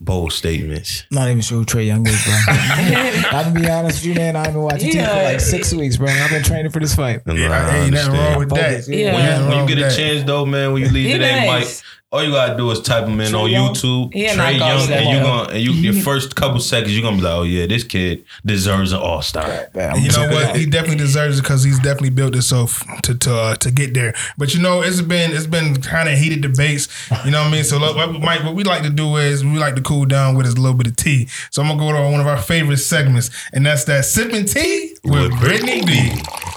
Bold 0.01 0.31
statements. 0.31 1.03
Not 1.11 1.27
even 1.29 1.41
sure 1.41 1.57
who 1.59 1.65
Trey 1.65 1.83
Young 1.85 2.07
is, 2.07 2.23
bro. 2.23 2.33
I'm 2.47 3.53
gonna 3.53 3.59
be 3.59 3.69
honest 3.69 3.97
with 3.99 4.05
you, 4.05 4.13
man. 4.15 4.35
I've 4.37 4.53
been 4.53 4.61
watching 4.61 4.91
TV 4.91 5.05
for 5.05 5.23
like 5.23 5.39
six 5.41 5.73
weeks, 5.73 5.97
bro. 5.97 6.07
I've 6.07 6.29
been 6.29 6.41
training 6.43 6.71
for 6.71 6.79
this 6.79 6.95
fight. 6.95 7.21
And 7.25 7.37
Yeah, 7.37 7.49
I 7.51 7.77
ain't 7.79 7.93
nothing 7.93 8.13
wrong 8.13 8.19
understand. 8.19 8.39
with 8.39 8.49
Focus, 8.49 8.85
that. 8.87 8.95
yeah. 8.97 9.13
When 9.13 9.41
you, 9.43 9.49
when 9.49 9.59
you 9.69 9.75
get 9.75 9.77
a 9.77 9.81
that. 9.89 9.95
chance 9.97 10.23
though, 10.25 10.45
man, 10.45 10.71
when 10.71 10.83
you 10.83 10.89
leave 10.89 11.11
today, 11.11 11.45
nice. 11.47 11.81
Mike, 11.81 11.85
all 12.11 12.23
you 12.23 12.31
gotta 12.31 12.57
do 12.57 12.71
is 12.71 12.79
type 12.81 13.05
him 13.05 13.19
in 13.21 13.29
Trey 13.29 13.39
on 13.39 13.49
Young? 13.51 13.73
YouTube, 13.75 14.11
He 14.13 14.25
a 14.25 14.33
Trey 14.33 14.57
knockout 14.57 14.79
Young, 14.89 14.91
and 14.91 15.05
you 15.05 15.11
center. 15.13 15.23
gonna 15.23 15.49
and 15.49 15.61
you 15.61 15.71
your 15.73 15.93
first 16.03 16.35
couple 16.35 16.59
seconds 16.59 16.91
you're 16.97 17.03
gonna 17.03 17.17
be 17.17 17.21
like, 17.23 17.33
oh 17.35 17.43
yeah, 17.43 17.67
this 17.67 17.83
kid 17.83 18.25
deserves 18.43 18.93
an 18.93 18.99
All 18.99 19.21
Star. 19.21 19.69
And 19.75 20.01
you 20.03 20.11
know 20.11 20.27
what? 20.29 20.55
He 20.55 20.65
definitely 20.65 20.97
deserves 20.97 21.37
it 21.37 21.43
because 21.43 21.63
he's 21.63 21.77
definitely 21.77 22.09
built 22.09 22.33
himself 22.33 22.83
to 23.03 23.13
to 23.15 23.35
uh, 23.35 23.55
to 23.57 23.69
get 23.71 23.93
there. 23.93 24.15
But 24.39 24.55
you 24.55 24.59
know, 24.61 24.81
it's 24.81 25.01
been 25.01 25.31
it's 25.31 25.45
been 25.45 25.75
kind 25.83 26.09
of 26.09 26.17
heated 26.17 26.41
debates. 26.41 26.87
You 27.25 27.31
know 27.31 27.41
what 27.41 27.49
I 27.49 27.51
mean? 27.51 27.63
So 27.63 27.77
look, 27.77 27.95
what- 27.95 28.09
Mike, 28.19 28.43
what 28.43 28.55
we 28.55 28.63
like 28.63 28.81
to 28.83 28.89
do 28.89 29.17
is 29.17 29.43
we 29.45 29.59
like 29.59 29.75
to 29.75 29.81
cool 29.81 30.05
down 30.05 30.35
with 30.35 30.47
a 30.47 30.49
little 30.59 30.73
bit 30.77 30.87
of 30.87 30.95
tea. 30.95 31.27
So 31.51 31.61
I'm 31.61 31.67
gonna 31.67 31.79
go 31.79 31.91
to 31.91 32.11
one 32.11 32.19
of 32.19 32.25
our 32.27 32.41
favorite 32.41 32.77
segments, 32.77 33.29
and 33.53 33.65
that's 33.65 33.83
that 33.85 34.05
sipping 34.05 34.45
tea 34.45 34.95
with 35.03 35.39
Brittany 35.39 35.85
B. 35.85 36.11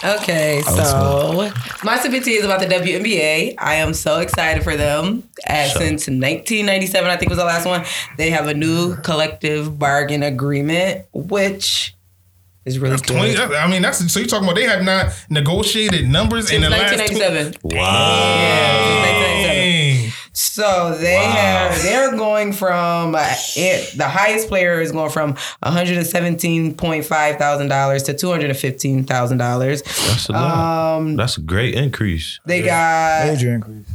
Okay, 0.04 0.62
so 0.62 1.50
my 1.84 1.96
sipping 1.98 2.22
tea 2.22 2.32
is 2.36 2.44
about 2.44 2.58
the 2.60 2.66
WNBA. 2.66 3.54
I 3.58 3.74
am 3.74 3.92
so 3.94 4.18
excited 4.18 4.64
for 4.64 4.76
them. 4.76 5.28
Uh, 5.48 5.64
since 5.68 6.06
1997, 6.08 7.10
I 7.10 7.16
think 7.16 7.28
was 7.30 7.38
the 7.38 7.44
last 7.44 7.66
one. 7.66 7.84
They 8.16 8.30
have 8.30 8.46
a 8.46 8.54
new 8.54 8.96
collective 8.96 9.78
bargain 9.78 10.22
agreement, 10.22 11.06
which 11.12 11.94
is 12.64 12.78
really 12.78 12.90
That's 12.96 13.02
twenty. 13.02 13.34
good. 13.34 13.52
I 13.54 13.68
mean, 13.68 13.82
that's 13.82 14.12
so 14.12 14.20
you're 14.20 14.28
talking 14.28 14.44
about 14.46 14.54
they 14.56 14.64
have 14.68 14.84
not 14.84 15.12
negotiated 15.30 16.08
numbers 16.08 16.50
in 16.52 16.62
Since 16.62 16.64
the 16.64 16.70
last. 16.70 16.92
1997. 16.98 17.54
Wow. 17.76 18.36
Yeah, 18.36 18.84
since 18.86 19.06
1997. 19.06 20.02
Dang. 20.02 20.12
So 20.34 20.96
they 20.98 21.14
Wow. 21.16 21.32
have 21.32 21.82
they're 21.82 22.16
going 22.16 22.52
from 22.52 23.14
uh, 23.16 23.34
it, 23.56 23.98
the 23.98 24.08
highest 24.08 24.48
player 24.48 24.80
is 24.80 24.90
going 24.92 25.10
from 25.10 25.30
one 25.60 25.72
hundred 25.72 25.96
and 25.98 26.06
seventeen 26.06 26.74
point 26.74 27.04
five 27.04 27.36
thousand 27.36 27.68
dollars 27.68 28.04
to 28.04 28.14
two 28.14 28.30
hundred 28.30 28.50
and 28.50 28.58
fifteen 28.58 29.04
thousand 29.04 29.38
dollars. 29.38 29.82
That's 29.82 30.28
a 30.28 30.32
lot. 30.32 30.96
Um, 30.98 31.16
That's 31.16 31.36
a 31.36 31.40
great 31.42 31.74
increase. 31.74 32.38
they 32.46 32.62
got 32.62 33.26
Major 33.26 33.52
increase. 33.54 33.86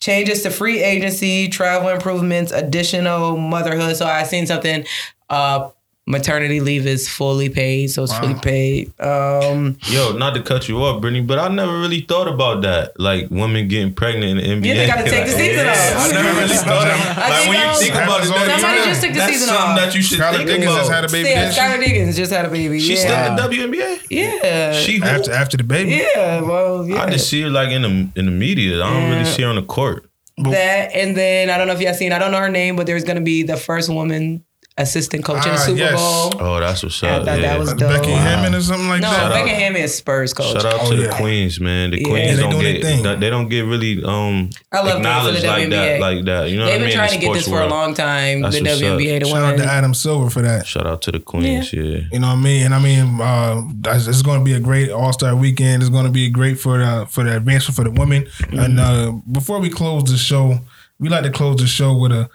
Changes 0.00 0.42
to 0.42 0.50
free 0.50 0.82
agency, 0.82 1.48
travel 1.48 1.88
improvements, 1.88 2.52
additional 2.52 3.36
motherhood. 3.36 3.96
So 3.96 4.06
I 4.06 4.22
seen 4.24 4.46
something. 4.46 4.84
Uh, 5.28 5.70
maternity 6.06 6.60
leave 6.60 6.86
is 6.86 7.08
fully 7.08 7.48
paid, 7.48 7.88
so 7.88 8.04
it's 8.04 8.16
fully 8.16 8.34
paid. 8.34 8.98
Um, 9.00 9.76
Yo, 9.88 10.12
not 10.12 10.34
to 10.34 10.42
cut 10.42 10.68
you 10.68 10.82
off, 10.82 11.00
Brittany, 11.00 11.22
but 11.22 11.38
I 11.38 11.48
never 11.48 11.78
really 11.78 12.00
thought 12.00 12.28
about 12.28 12.62
that. 12.62 12.98
Like 12.98 13.30
women 13.30 13.68
getting 13.68 13.92
pregnant 13.92 14.38
in 14.38 14.60
the 14.62 14.68
NBA. 14.68 14.68
Yeah, 14.68 14.74
they 14.74 14.86
gotta 14.86 15.10
take 15.10 15.26
the 15.26 15.32
season 15.32 15.66
yeah, 15.66 15.72
off. 15.72 16.10
I 16.10 16.12
never 16.12 16.40
really 16.40 16.54
thought 16.54 16.86
of 16.86 17.18
I 17.18 17.28
Like 17.28 17.48
when 17.48 17.68
you 17.68 17.78
think 17.78 17.94
about 17.94 18.24
it, 18.24 18.28
that's, 18.28 18.60
Somebody 18.62 18.84
just 18.84 19.02
took 19.02 19.12
the 19.12 19.18
that's 19.18 19.32
season 19.32 19.48
something 19.48 19.70
off. 19.70 19.78
that 19.80 19.94
you 19.94 20.02
should 20.02 20.20
Skylar 20.20 20.36
think 20.36 20.48
Diggins 20.48 20.74
just 20.74 20.90
had 20.90 21.04
a 21.04 21.06
about. 21.06 21.12
baby. 21.12 21.28
yeah, 21.28 21.40
didn't? 21.40 21.54
Skylar 21.54 21.84
Diggins 21.84 22.16
just 22.16 22.32
had 22.32 22.44
a 22.44 22.50
baby. 22.50 22.80
She's 22.80 23.04
yeah. 23.04 23.36
still 23.36 23.46
in 23.46 23.50
the 23.50 23.76
WNBA. 23.76 24.06
yeah, 24.10 24.72
She 24.72 24.98
who? 24.98 25.04
After 25.04 25.32
after 25.32 25.56
the 25.56 25.64
baby. 25.64 26.02
yeah. 26.14 26.40
Well, 26.40 26.86
yeah. 26.88 27.02
I 27.02 27.10
just 27.10 27.28
see 27.28 27.42
her 27.42 27.50
like 27.50 27.70
in 27.70 27.82
the 27.82 27.88
in 28.14 28.26
the 28.26 28.32
media. 28.32 28.82
I 28.82 28.92
don't 28.92 29.10
really 29.10 29.24
see 29.24 29.42
her 29.42 29.48
on 29.48 29.56
the 29.56 29.62
court. 29.62 30.08
that, 30.38 30.94
and 30.94 31.16
then 31.16 31.50
I 31.50 31.58
don't 31.58 31.66
know 31.66 31.72
if 31.72 31.80
y'all 31.80 31.94
seen. 31.94 32.12
I 32.12 32.18
don't 32.18 32.30
know 32.30 32.38
her 32.40 32.50
name, 32.50 32.76
but 32.76 32.86
there's 32.86 33.04
gonna 33.04 33.20
be 33.22 33.42
the 33.42 33.56
first 33.56 33.88
woman 33.88 34.44
assistant 34.78 35.24
coach 35.24 35.46
in 35.46 35.52
the 35.52 35.58
Ah, 35.58 35.64
Super 35.64 35.78
yes. 35.78 35.94
Bowl. 35.94 36.32
Oh, 36.38 36.60
that's 36.60 36.82
what's 36.82 37.02
up. 37.02 37.22
I 37.22 37.24
thought 37.24 37.40
yeah. 37.40 37.48
that 37.48 37.58
was 37.58 37.72
dope. 37.74 37.88
Becky 37.88 38.10
Hammon 38.10 38.54
or 38.54 38.60
something 38.60 38.88
like 38.88 39.00
that. 39.00 39.10
No, 39.22 39.28
that. 39.30 39.46
Beckham 39.46 39.54
Hammond 39.54 39.84
is 39.84 39.94
Spurs 39.94 40.34
coach. 40.34 40.52
Shout 40.52 40.66
out 40.66 40.80
Oh, 40.82 40.90
to 40.90 40.96
yeah. 40.96 41.06
the 41.08 41.14
Queens, 41.14 41.58
man. 41.60 41.90
The 41.92 41.98
Yeah. 42.02 42.08
Queens 42.08 42.28
Yeah, 42.28 42.36
they 42.36 42.42
don't 42.42 42.60
get 42.60 42.82
thing. 42.82 43.20
they 43.20 43.30
don't 43.30 43.48
get 43.48 43.60
really 43.64 44.04
um 44.04 44.50
I 44.72 44.76
love 44.78 44.86
them 44.86 44.92
for 44.92 44.96
acknowledged 44.98 45.42
the 45.42 45.46
like 45.48 45.62
WNBA. 45.68 45.70
that, 45.70 46.00
like 46.00 46.24
that. 46.26 46.50
You 46.50 46.58
know 46.58 46.64
what 46.66 46.74
I 46.74 46.76
mean? 46.76 46.76
They've 46.76 46.76
what 46.76 46.76
I 46.76 46.76
been 46.76 46.84
mean? 46.84 46.92
trying 46.94 47.08
In 47.14 47.20
to 47.20 47.26
get 47.26 47.32
this 47.32 47.44
sports 47.46 47.58
for 47.62 47.66
a 47.66 47.68
long 47.70 47.94
time. 47.94 48.42
That's 48.42 48.56
the. 48.56 48.62
WNBA 48.66 49.20
to 49.20 49.26
Shout 49.26 49.42
out 49.42 49.56
to 49.56 49.64
Adam 49.64 49.94
Silver 49.94 50.28
for 50.30 50.42
that. 50.42 50.66
Shout 50.66 50.86
out 50.86 51.00
to 51.02 51.12
the 51.12 51.20
Queens, 51.20 51.72
yeah. 51.72 51.82
You 52.12 52.18
know 52.18 52.28
what 52.28 52.34
I 52.34 52.36
mean? 52.36 52.64
And 52.66 52.74
I 52.74 52.78
mean, 52.82 53.20
uh, 53.20 53.62
it's 53.86 54.20
going 54.22 54.40
to 54.40 54.44
be 54.44 54.52
a 54.52 54.60
great 54.60 54.90
All 54.90 55.12
Star 55.14 55.34
weekend. 55.34 55.82
It's 55.82 55.90
going 55.90 56.04
to 56.04 56.12
be 56.12 56.28
great 56.28 56.58
for 56.60 56.76
the 56.78 57.06
for 57.08 57.24
the 57.24 57.34
advancement 57.34 57.76
for 57.76 57.84
the 57.84 57.90
women. 57.90 58.26
And 58.52 58.78
uh, 58.78 59.12
before 59.32 59.58
we 59.58 59.70
close 59.70 60.04
the 60.04 60.18
show, 60.18 60.60
we 60.98 61.08
like 61.08 61.22
to 61.24 61.30
close 61.30 61.56
the 61.60 61.66
show 61.66 61.96
with 61.96 62.12
a 62.12 62.28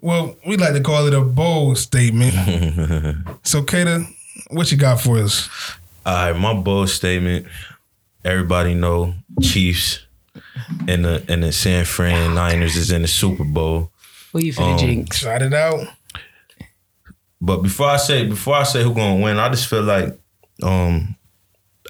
well, 0.00 0.36
we 0.46 0.56
like 0.56 0.72
to 0.74 0.80
call 0.80 1.06
it 1.06 1.14
a 1.14 1.20
bold 1.20 1.78
statement. 1.78 2.34
so, 3.42 3.62
Kata, 3.62 4.04
what 4.50 4.70
you 4.72 4.78
got 4.78 5.00
for 5.00 5.18
us? 5.18 5.48
All 6.06 6.14
right, 6.32 6.38
my 6.38 6.54
bold 6.54 6.88
statement. 6.90 7.46
Everybody 8.24 8.74
know 8.74 9.14
Chiefs 9.42 10.00
and 10.88 11.04
the 11.04 11.24
and 11.28 11.42
the 11.42 11.52
San 11.52 11.84
Fran 11.84 12.34
Niners 12.34 12.76
is 12.76 12.90
in 12.90 13.02
the 13.02 13.08
Super 13.08 13.44
Bowl. 13.44 13.90
Who 14.32 14.40
you 14.40 14.52
finna 14.52 14.72
Um, 14.72 14.78
jinx? 14.78 15.18
Shout 15.18 15.42
it 15.42 15.54
out. 15.54 15.86
But 17.40 17.58
before 17.62 17.88
I 17.88 17.96
say 17.96 18.26
before 18.26 18.56
I 18.56 18.64
say 18.64 18.82
who 18.82 18.92
gonna 18.94 19.22
win, 19.22 19.38
I 19.38 19.48
just 19.48 19.66
feel 19.68 19.82
like 19.82 20.18
um 20.62 21.16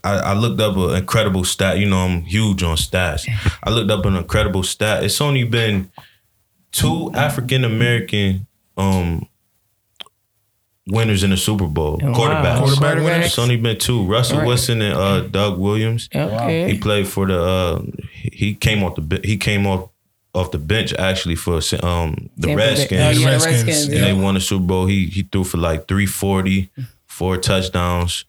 I, 0.05 0.13
I 0.19 0.33
looked 0.35 0.61
up 0.61 0.77
an 0.77 0.95
incredible 0.97 1.45
stat. 1.45 1.79
You 1.79 1.87
know, 1.91 1.99
I'm 1.99 2.23
huge 2.23 2.63
on 2.63 2.77
stats. 2.77 3.29
I 3.65 3.71
looked 3.71 3.91
up 3.91 4.05
an 4.07 4.17
incredible 4.17 4.63
stat. 4.63 5.03
It's 5.05 5.21
only 5.21 5.45
been 5.45 5.91
two 6.73 7.11
African 7.15 7.65
American 7.65 8.47
um 8.77 9.27
winners 10.87 11.23
in 11.23 11.31
the 11.31 11.37
Super 11.37 11.67
Bowl. 11.67 11.99
Wow. 12.03 12.13
Quarterbacks. 12.13 12.59
Quarterback 12.59 12.97
winners? 12.97 13.27
It's 13.27 13.39
only 13.39 13.57
been 13.57 13.79
two. 13.79 14.05
Russell 14.07 14.39
Right. 14.39 14.47
Wilson 14.47 14.83
and 14.83 14.95
uh, 14.95 15.21
Doug 15.23 15.59
Williams. 15.59 16.09
Okay. 16.15 16.71
He 16.73 16.79
played 16.79 17.07
for 17.07 17.27
the. 17.27 17.41
Uh, 17.41 17.83
he 18.13 18.55
came 18.55 18.83
off 18.83 18.97
the. 18.97 19.21
He 19.25 19.37
came 19.37 19.67
off 19.67 19.89
off 20.33 20.53
the 20.53 20.59
bench 20.59 20.93
actually 20.95 21.35
for 21.35 21.61
um 21.83 22.31
the 22.37 22.55
Redskins. 22.55 23.01
Oh, 23.01 23.11
yeah, 23.11 23.13
the 23.13 23.25
Redskins, 23.27 23.65
Redskins. 23.65 23.85
and 23.87 23.95
yeah. 23.95 24.01
they 24.05 24.13
won 24.13 24.35
the 24.35 24.41
Super 24.41 24.65
Bowl. 24.65 24.87
He 24.87 25.07
he 25.07 25.23
threw 25.23 25.45
for 25.45 25.59
like 25.59 25.89
340, 25.89 26.71
four 27.07 27.37
touchdowns. 27.37 28.25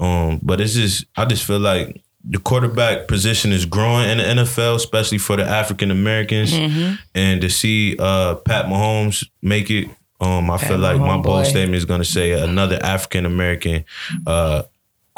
Um, 0.00 0.38
but 0.42 0.60
it's 0.60 0.74
just 0.74 1.06
I 1.16 1.24
just 1.24 1.44
feel 1.44 1.58
like 1.58 2.02
the 2.24 2.38
quarterback 2.38 3.08
position 3.08 3.52
is 3.52 3.64
growing 3.64 4.08
in 4.08 4.18
the 4.18 4.24
NFL, 4.24 4.76
especially 4.76 5.18
for 5.18 5.36
the 5.36 5.44
African 5.44 5.90
Americans. 5.90 6.52
Mm-hmm. 6.52 6.94
And 7.14 7.40
to 7.40 7.48
see 7.48 7.96
uh 7.98 8.36
Pat 8.36 8.66
Mahomes 8.66 9.26
make 9.42 9.70
it, 9.70 9.88
um, 10.20 10.50
I 10.50 10.58
feel 10.58 10.78
like 10.78 10.98
my 10.98 11.14
bold 11.14 11.24
boy. 11.24 11.42
statement 11.44 11.76
is 11.76 11.84
gonna 11.84 12.04
say 12.04 12.32
another 12.32 12.78
African 12.82 13.24
American 13.24 13.84
uh 14.26 14.62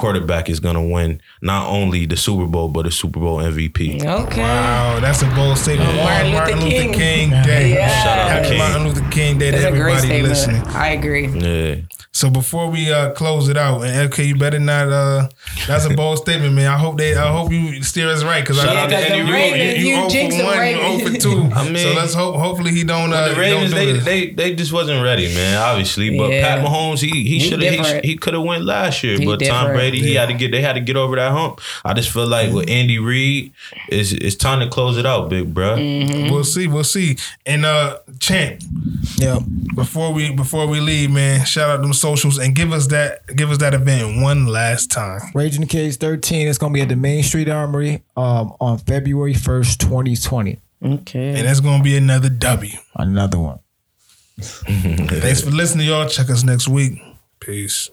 quarterback 0.00 0.48
is 0.48 0.60
gonna 0.60 0.82
win 0.84 1.20
not 1.42 1.68
only 1.68 2.06
the 2.06 2.16
Super 2.16 2.46
Bowl 2.46 2.68
but 2.68 2.84
the 2.86 2.90
Super 2.90 3.20
Bowl 3.20 3.38
MVP. 3.38 4.02
Okay. 4.04 4.40
Wow, 4.40 4.98
that's 5.00 5.22
a 5.22 5.26
bold 5.34 5.58
statement. 5.58 5.94
Martin 5.96 6.32
Martin, 6.32 6.60
Luther 6.60 6.66
Luther 6.66 6.82
King. 6.82 6.92
King, 6.94 7.30
Day. 7.42 7.74
Yeah. 7.74 8.02
Shout 8.02 8.18
out 8.18 8.24
to 8.28 8.32
Happy 8.32 8.48
King. 8.48 8.58
Martin 8.58 8.86
Luther 8.88 9.10
King 9.10 9.38
Day 9.38 9.50
to 9.50 9.56
That's 9.58 9.74
a 9.74 9.78
great 9.78 9.96
everybody 9.96 10.22
listening. 10.22 10.62
I 10.68 10.88
agree. 10.88 11.26
Yeah. 11.28 11.76
So 12.12 12.28
before 12.28 12.68
we 12.68 12.92
uh, 12.92 13.12
close 13.12 13.48
it 13.48 13.56
out, 13.56 13.84
and 13.84 14.12
okay, 14.12 14.24
you 14.24 14.36
better 14.36 14.58
not. 14.58 14.88
Uh, 14.88 15.28
that's 15.68 15.84
a 15.84 15.90
bold 15.94 16.18
statement, 16.18 16.54
man. 16.54 16.66
I 16.66 16.76
hope 16.76 16.98
they. 16.98 17.14
I 17.14 17.30
hope 17.30 17.52
you 17.52 17.82
steer 17.84 18.08
us 18.08 18.24
right 18.24 18.40
because 18.42 18.58
I 18.58 18.64
Shout 18.64 18.76
out 18.76 18.86
to 18.88 18.92
Yeah, 18.94 19.00
'cause 19.02 19.10
Eddie 19.12 19.22
the 19.26 19.32
Reed. 19.32 19.52
Ravens, 19.52 19.78
you, 19.84 19.88
you, 19.96 20.02
you 20.02 20.10
jinx 20.10 20.34
0 20.34 20.44
the 20.46 20.50
for 20.50 20.50
one, 20.50 20.58
Ravens. 20.58 21.02
0 21.02 21.12
for 21.12 21.20
two. 21.20 21.39
I 21.56 21.64
mean- 21.68 21.76
so 21.78 21.92
let's 21.94 22.14
hope. 22.14 22.36
Hopefully 22.36 22.70
he 22.72 22.84
don't. 22.84 23.12
Uh, 23.12 23.28
the 23.28 23.34
Ravens, 23.40 23.70
don't 23.72 23.80
do 23.80 23.86
they, 23.86 23.92
this. 23.92 24.04
they 24.04 24.30
they 24.30 24.54
just 24.54 24.72
wasn't 24.72 25.02
ready, 25.02 25.26
man. 25.34 25.56
Obviously, 25.58 26.16
but 26.16 26.30
Yeah. 26.30 26.56
Pat 26.56 26.64
Mahomes, 26.66 27.00
he 27.00 27.08
he 27.10 27.38
He 27.38 27.40
should 27.40 27.62
have 27.62 28.02
he, 28.02 28.08
he 28.12 28.16
could 28.16 28.34
have 28.34 28.42
went 28.42 28.64
last 28.64 29.02
year, 29.02 29.18
He 29.18 29.24
but 29.24 29.38
Tom 29.40 29.40
different. 29.40 29.74
Brady, 29.74 30.00
he 30.00 30.14
had 30.14 30.26
to 30.28 30.34
get 30.34 30.50
they 30.52 30.60
had 30.62 30.74
to 30.74 30.80
get 30.80 30.96
over 30.96 31.16
that 31.16 31.32
hump. 31.32 31.60
I 31.84 31.94
just 31.94 32.10
feel 32.10 32.26
like 32.26 32.52
with 32.52 32.68
Andy 32.68 32.98
Reid, 32.98 33.52
it's 33.88 34.12
it's 34.12 34.36
time 34.36 34.60
to 34.60 34.68
close 34.68 34.96
it 34.96 35.06
out, 35.06 35.28
big 35.28 35.52
bro. 35.54 35.76
Mm-hmm. 35.76 36.32
We'll 36.32 36.44
see. 36.44 36.66
We'll 36.66 36.84
see. 36.84 37.16
And 37.46 37.64
uh, 37.64 37.98
champ, 38.20 38.60
yeah. 39.16 39.38
before 39.74 40.12
we 40.12 40.32
before 40.34 40.66
we 40.66 40.80
leave, 40.80 41.10
man, 41.10 41.44
shout 41.44 41.70
out 41.70 41.82
them 41.82 41.92
socials 41.92 42.38
and 42.38 42.54
give 42.54 42.72
us 42.72 42.86
that 42.88 43.26
give 43.36 43.50
us 43.50 43.58
that 43.58 43.74
event 43.74 44.22
one 44.22 44.46
last 44.46 44.90
time. 44.90 45.20
Raging 45.34 45.62
the 45.62 45.66
Cage 45.66 45.96
13. 45.96 46.48
It's 46.48 46.58
gonna 46.58 46.72
be 46.74 46.80
at 46.82 46.88
the 46.88 46.96
Main 46.96 47.22
Street 47.22 47.48
Armory 47.48 48.02
um, 48.16 48.54
on 48.60 48.78
February 48.78 49.34
1st, 49.34 49.78
2020. 49.78 50.58
Okay. 50.82 51.38
And 51.38 51.46
that's 51.46 51.60
gonna 51.60 51.82
be 51.82 51.96
another 51.96 52.28
W. 52.28 52.76
Another 52.94 53.38
one. 53.38 53.58
Thanks 54.40 55.42
for 55.42 55.50
listening, 55.50 55.86
y'all. 55.86 56.08
Check 56.08 56.30
us 56.30 56.42
next 56.42 56.68
week. 56.68 56.98
Peace. 57.40 57.90